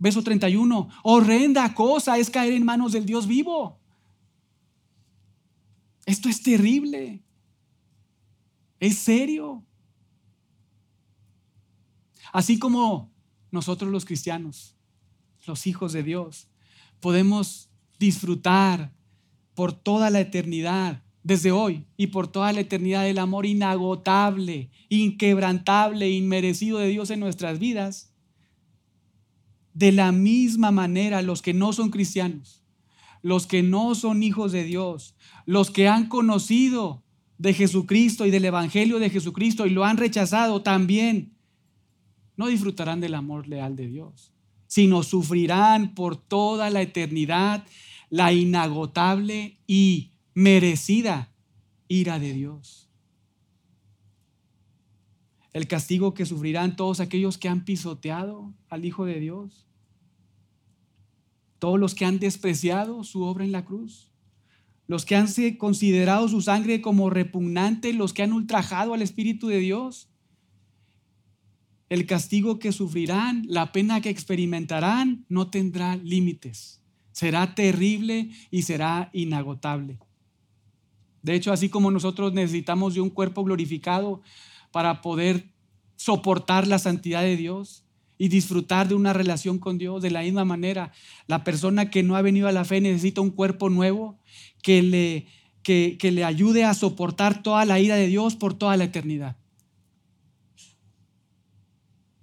[0.00, 3.78] Verso 31, horrenda cosa es caer en manos del Dios vivo.
[6.04, 7.22] Esto es terrible.
[8.80, 9.64] Es serio.
[12.32, 13.12] Así como
[13.52, 14.76] nosotros los cristianos,
[15.46, 16.48] los hijos de Dios,
[16.98, 17.68] podemos
[18.02, 18.92] disfrutar
[19.54, 26.10] por toda la eternidad desde hoy y por toda la eternidad el amor inagotable, inquebrantable,
[26.10, 28.12] inmerecido de Dios en nuestras vidas.
[29.72, 32.64] De la misma manera, los que no son cristianos,
[33.22, 35.14] los que no son hijos de Dios,
[35.46, 37.04] los que han conocido
[37.38, 41.34] de Jesucristo y del Evangelio de Jesucristo y lo han rechazado también,
[42.36, 44.32] no disfrutarán del amor leal de Dios,
[44.66, 47.64] sino sufrirán por toda la eternidad
[48.12, 51.32] la inagotable y merecida
[51.88, 52.90] ira de Dios.
[55.54, 59.66] El castigo que sufrirán todos aquellos que han pisoteado al Hijo de Dios.
[61.58, 64.10] Todos los que han despreciado su obra en la cruz.
[64.86, 67.94] Los que han considerado su sangre como repugnante.
[67.94, 70.10] Los que han ultrajado al Espíritu de Dios.
[71.88, 76.81] El castigo que sufrirán, la pena que experimentarán, no tendrá límites.
[77.12, 79.98] Será terrible y será inagotable.
[81.22, 84.22] De hecho, así como nosotros necesitamos de un cuerpo glorificado
[84.72, 85.52] para poder
[85.96, 87.84] soportar la santidad de Dios
[88.18, 90.92] y disfrutar de una relación con Dios, de la misma manera,
[91.26, 94.18] la persona que no ha venido a la fe necesita un cuerpo nuevo
[94.62, 95.26] que le,
[95.62, 99.36] que, que le ayude a soportar toda la ira de Dios por toda la eternidad.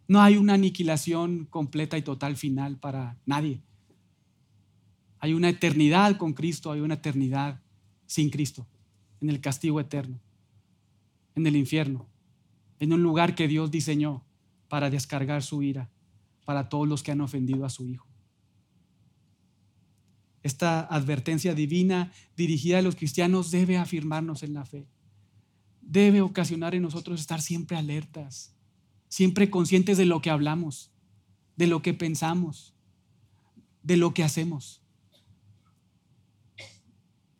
[0.07, 3.61] No hay una aniquilación completa y total final para nadie.
[5.19, 7.61] Hay una eternidad con Cristo, hay una eternidad
[8.05, 8.65] sin Cristo
[9.21, 10.19] en el castigo eterno,
[11.35, 12.07] en el infierno,
[12.79, 14.23] en un lugar que Dios diseñó
[14.69, 15.89] para descargar su ira
[16.45, 18.07] para todos los que han ofendido a su Hijo.
[20.41, 24.87] Esta advertencia divina dirigida a los cristianos debe afirmarnos en la fe.
[25.81, 28.53] Debe ocasionar en nosotros estar siempre alertas,
[29.09, 30.91] siempre conscientes de lo que hablamos,
[31.57, 32.73] de lo que pensamos,
[33.83, 34.81] de lo que hacemos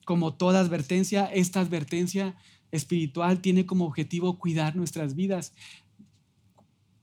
[0.10, 2.36] como toda advertencia, esta advertencia
[2.72, 5.54] espiritual tiene como objetivo cuidar nuestras vidas.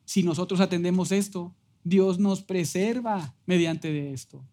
[0.05, 1.55] Si nosotros atendemos esto,
[1.85, 4.45] Dios nos preserva mediante de esto,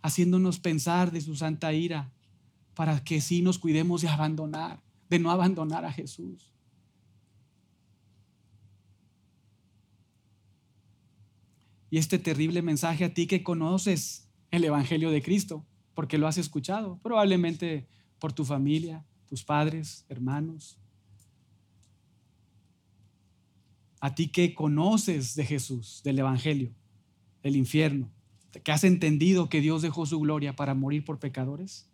[0.00, 2.12] haciéndonos pensar de su santa ira,
[2.74, 6.52] para que sí nos cuidemos de abandonar, de no abandonar a Jesús.
[11.90, 16.38] Y este terrible mensaje a ti que conoces el Evangelio de Cristo, porque lo has
[16.38, 17.86] escuchado, probablemente
[18.18, 20.78] por tu familia, tus padres, hermanos.
[24.00, 26.72] A ti que conoces de Jesús, del Evangelio,
[27.42, 28.10] del infierno,
[28.64, 31.88] que has entendido que Dios dejó su gloria para morir por pecadores.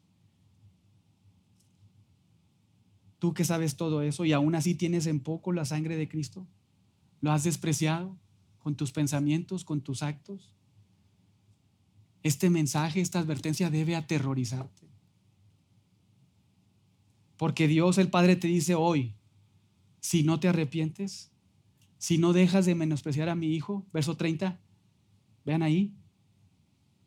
[3.19, 6.47] Tú que sabes todo eso y aún así tienes en poco la sangre de Cristo.
[7.21, 8.17] ¿Lo has despreciado
[8.59, 10.56] con tus pensamientos, con tus actos?
[12.27, 14.89] Este mensaje, esta advertencia debe aterrorizarte.
[17.37, 19.15] Porque Dios el Padre te dice hoy,
[20.01, 21.31] si no te arrepientes,
[21.99, 24.59] si no dejas de menospreciar a mi hijo, verso 30,
[25.45, 25.95] vean ahí,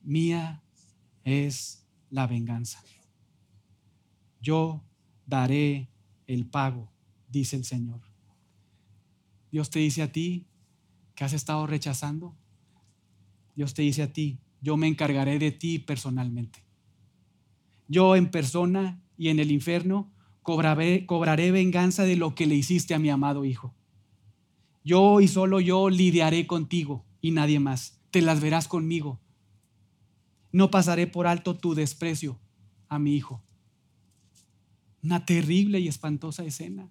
[0.03, 0.63] mía
[1.25, 2.81] es la venganza.
[4.39, 4.81] Yo
[5.25, 5.89] daré
[6.27, 6.89] el pago,
[7.27, 7.99] dice el Señor.
[9.51, 10.47] Dios te dice a ti
[11.13, 12.37] que has estado rechazando.
[13.53, 16.63] Dios te dice a ti, yo me encargaré de ti personalmente.
[17.87, 20.11] Yo en persona y en el infierno
[20.43, 23.73] cobraré, venganza de lo que le hiciste a mi amado Hijo.
[24.83, 27.99] Yo y solo yo lidiaré contigo y nadie más.
[28.11, 29.19] Te las verás conmigo.
[30.51, 32.39] No pasaré por alto tu desprecio
[32.87, 33.43] a mi Hijo.
[35.03, 36.89] Una terrible y espantosa escena.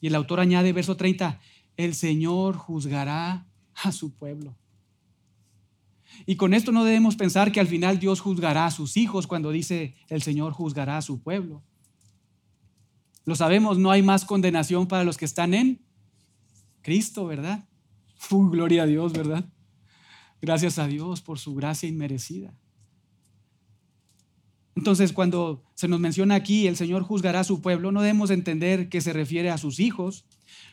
[0.00, 1.40] Y el autor añade, verso 30,
[1.76, 4.56] el Señor juzgará a su pueblo.
[6.26, 9.50] Y con esto no debemos pensar que al final Dios juzgará a sus hijos cuando
[9.50, 11.62] dice el Señor juzgará a su pueblo.
[13.24, 15.80] Lo sabemos, no hay más condenación para los que están en
[16.82, 17.68] Cristo, ¿verdad?
[18.30, 19.44] Uy, gloria a Dios, ¿verdad?
[20.40, 22.52] Gracias a Dios por su gracia inmerecida.
[24.74, 28.88] Entonces, cuando se nos menciona aquí, el Señor juzgará a su pueblo, no debemos entender
[28.88, 30.24] que se refiere a sus hijos,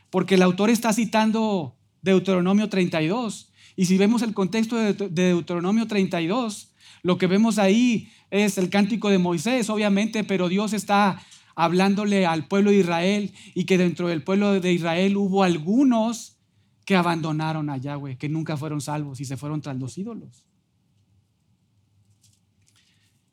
[0.10, 3.49] porque el autor está citando Deuteronomio 32.
[3.76, 9.10] Y si vemos el contexto de Deuteronomio 32, lo que vemos ahí es el cántico
[9.10, 11.22] de Moisés, obviamente, pero Dios está
[11.56, 16.38] hablándole al pueblo de Israel y que dentro del pueblo de Israel hubo algunos
[16.86, 20.46] que abandonaron a Yahweh, que nunca fueron salvos y se fueron tras los ídolos.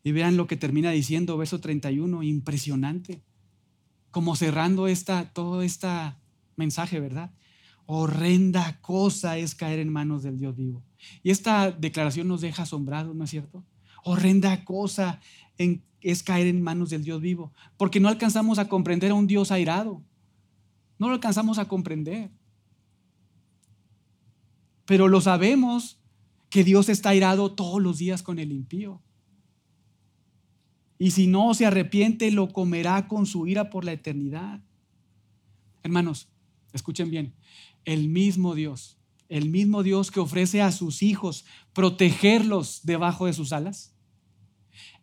[0.03, 3.23] Y vean lo que termina diciendo, verso 31, impresionante.
[4.11, 5.89] Como cerrando esta, todo este
[6.57, 7.33] mensaje, ¿verdad?
[7.87, 10.83] Horrenda cosa es caer en manos del Dios vivo.
[11.23, 13.65] Y esta declaración nos deja asombrados, ¿no es cierto?
[14.03, 15.21] Horrenda cosa
[16.01, 19.51] es caer en manos del Dios vivo, porque no alcanzamos a comprender a un Dios
[19.51, 20.03] airado.
[20.99, 22.31] No lo alcanzamos a comprender.
[24.85, 26.01] Pero lo sabemos
[26.51, 29.03] que Dios está airado todos los días con el impío.
[30.99, 34.61] Y si no se arrepiente, lo comerá con su ira por la eternidad.
[35.83, 36.29] Hermanos,
[36.73, 37.35] escuchen bien,
[37.87, 38.99] el mismo Dios,
[39.31, 43.95] el mismo Dios que ofrece a sus hijos protegerlos debajo de sus alas,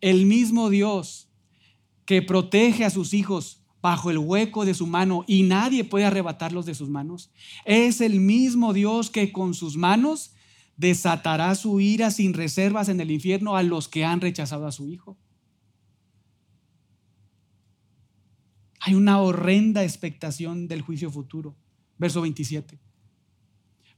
[0.01, 1.29] el mismo Dios
[2.05, 6.65] que protege a sus hijos bajo el hueco de su mano y nadie puede arrebatarlos
[6.65, 7.31] de sus manos,
[7.65, 10.35] es el mismo Dios que con sus manos
[10.77, 14.87] desatará su ira sin reservas en el infierno a los que han rechazado a su
[14.87, 15.17] Hijo.
[18.79, 21.55] Hay una horrenda expectación del juicio futuro.
[21.97, 22.79] Verso 27.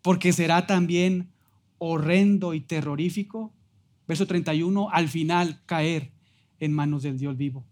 [0.01, 1.31] Porque será también
[1.77, 3.53] horrendo y terrorífico.
[4.07, 4.89] Verso 31.
[4.91, 6.11] Al final caer
[6.59, 7.65] en manos del Dios vivo.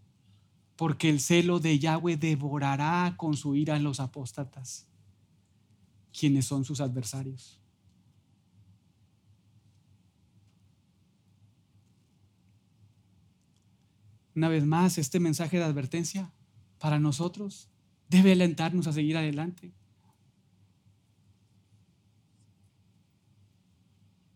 [0.76, 4.88] Porque el celo de Yahweh devorará con su ira a los apóstatas,
[6.12, 7.60] quienes son sus adversarios.
[14.34, 16.32] Una vez más, este mensaje de advertencia
[16.78, 17.68] para nosotros
[18.08, 19.72] debe alentarnos a seguir adelante.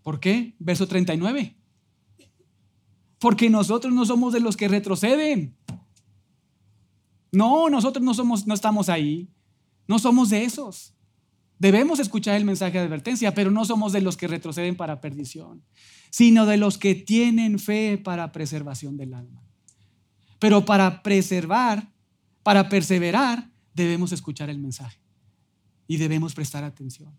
[0.09, 0.55] ¿Por qué?
[0.59, 1.55] Verso 39.
[3.19, 5.55] Porque nosotros no somos de los que retroceden.
[7.31, 9.29] No, nosotros no somos no estamos ahí.
[9.87, 10.95] No somos de esos.
[11.59, 15.63] Debemos escuchar el mensaje de advertencia, pero no somos de los que retroceden para perdición,
[16.09, 19.43] sino de los que tienen fe para preservación del alma.
[20.39, 21.87] Pero para preservar
[22.43, 25.03] para perseverar, debemos escuchar el mensaje
[25.87, 27.15] y debemos prestar atención.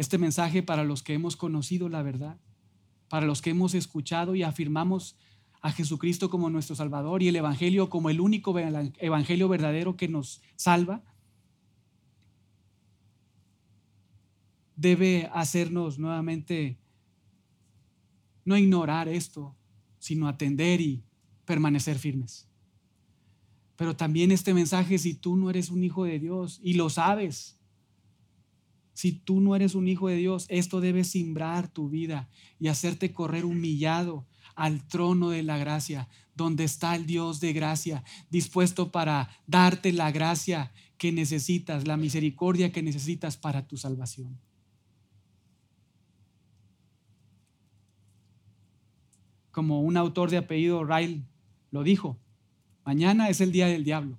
[0.00, 2.38] Este mensaje para los que hemos conocido la verdad,
[3.10, 5.18] para los que hemos escuchado y afirmamos
[5.60, 10.40] a Jesucristo como nuestro Salvador y el Evangelio como el único Evangelio verdadero que nos
[10.56, 11.02] salva,
[14.74, 16.78] debe hacernos nuevamente
[18.46, 19.54] no ignorar esto,
[19.98, 21.04] sino atender y
[21.44, 22.48] permanecer firmes.
[23.76, 27.59] Pero también este mensaje, si tú no eres un hijo de Dios y lo sabes,
[29.00, 32.28] si tú no eres un hijo de Dios, esto debe simbrar tu vida
[32.58, 38.04] y hacerte correr humillado al trono de la gracia, donde está el Dios de gracia,
[38.28, 44.38] dispuesto para darte la gracia que necesitas, la misericordia que necesitas para tu salvación.
[49.50, 51.24] como un autor de apellido Ryle
[51.70, 52.18] lo dijo,
[52.84, 54.18] mañana es el día del diablo,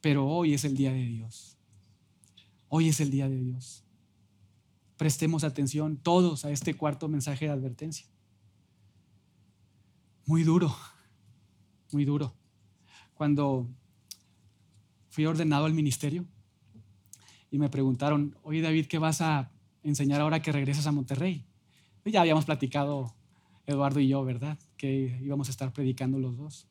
[0.00, 1.51] pero hoy es el día de Dios.
[2.74, 3.84] Hoy es el día de Dios.
[4.96, 8.06] Prestemos atención todos a este cuarto mensaje de advertencia.
[10.24, 10.74] Muy duro,
[11.92, 12.34] muy duro.
[13.12, 13.68] Cuando
[15.10, 16.24] fui ordenado al ministerio
[17.50, 19.52] y me preguntaron, oye David, ¿qué vas a
[19.82, 21.44] enseñar ahora que regresas a Monterrey?
[22.06, 23.14] ya habíamos platicado
[23.66, 24.58] Eduardo y yo, ¿verdad?
[24.78, 26.66] Que íbamos a estar predicando los dos.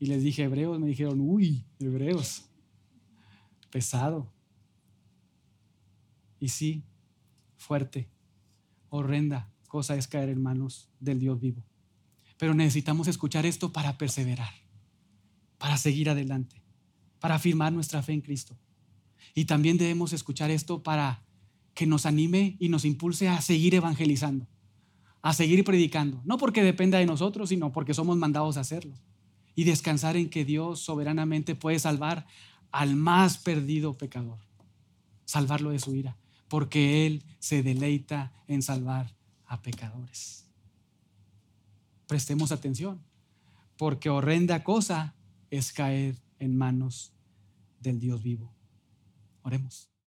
[0.00, 2.46] Y les dije hebreos, me dijeron, uy, hebreos,
[3.70, 4.34] pesado.
[6.46, 6.84] Y sí,
[7.56, 8.08] fuerte,
[8.88, 11.64] horrenda cosa es caer en manos del Dios vivo.
[12.38, 14.52] Pero necesitamos escuchar esto para perseverar,
[15.58, 16.62] para seguir adelante,
[17.18, 18.56] para afirmar nuestra fe en Cristo.
[19.34, 21.24] Y también debemos escuchar esto para
[21.74, 24.46] que nos anime y nos impulse a seguir evangelizando,
[25.22, 28.94] a seguir predicando, no porque dependa de nosotros, sino porque somos mandados a hacerlo.
[29.56, 32.24] Y descansar en que Dios soberanamente puede salvar
[32.70, 34.38] al más perdido pecador,
[35.24, 36.16] salvarlo de su ira,
[36.48, 39.14] porque Él se deleita en salvar
[39.46, 40.48] a pecadores.
[42.06, 43.02] Prestemos atención,
[43.76, 45.14] porque horrenda cosa
[45.50, 47.12] es caer en manos
[47.80, 48.52] del Dios vivo.
[49.42, 49.90] Oremos.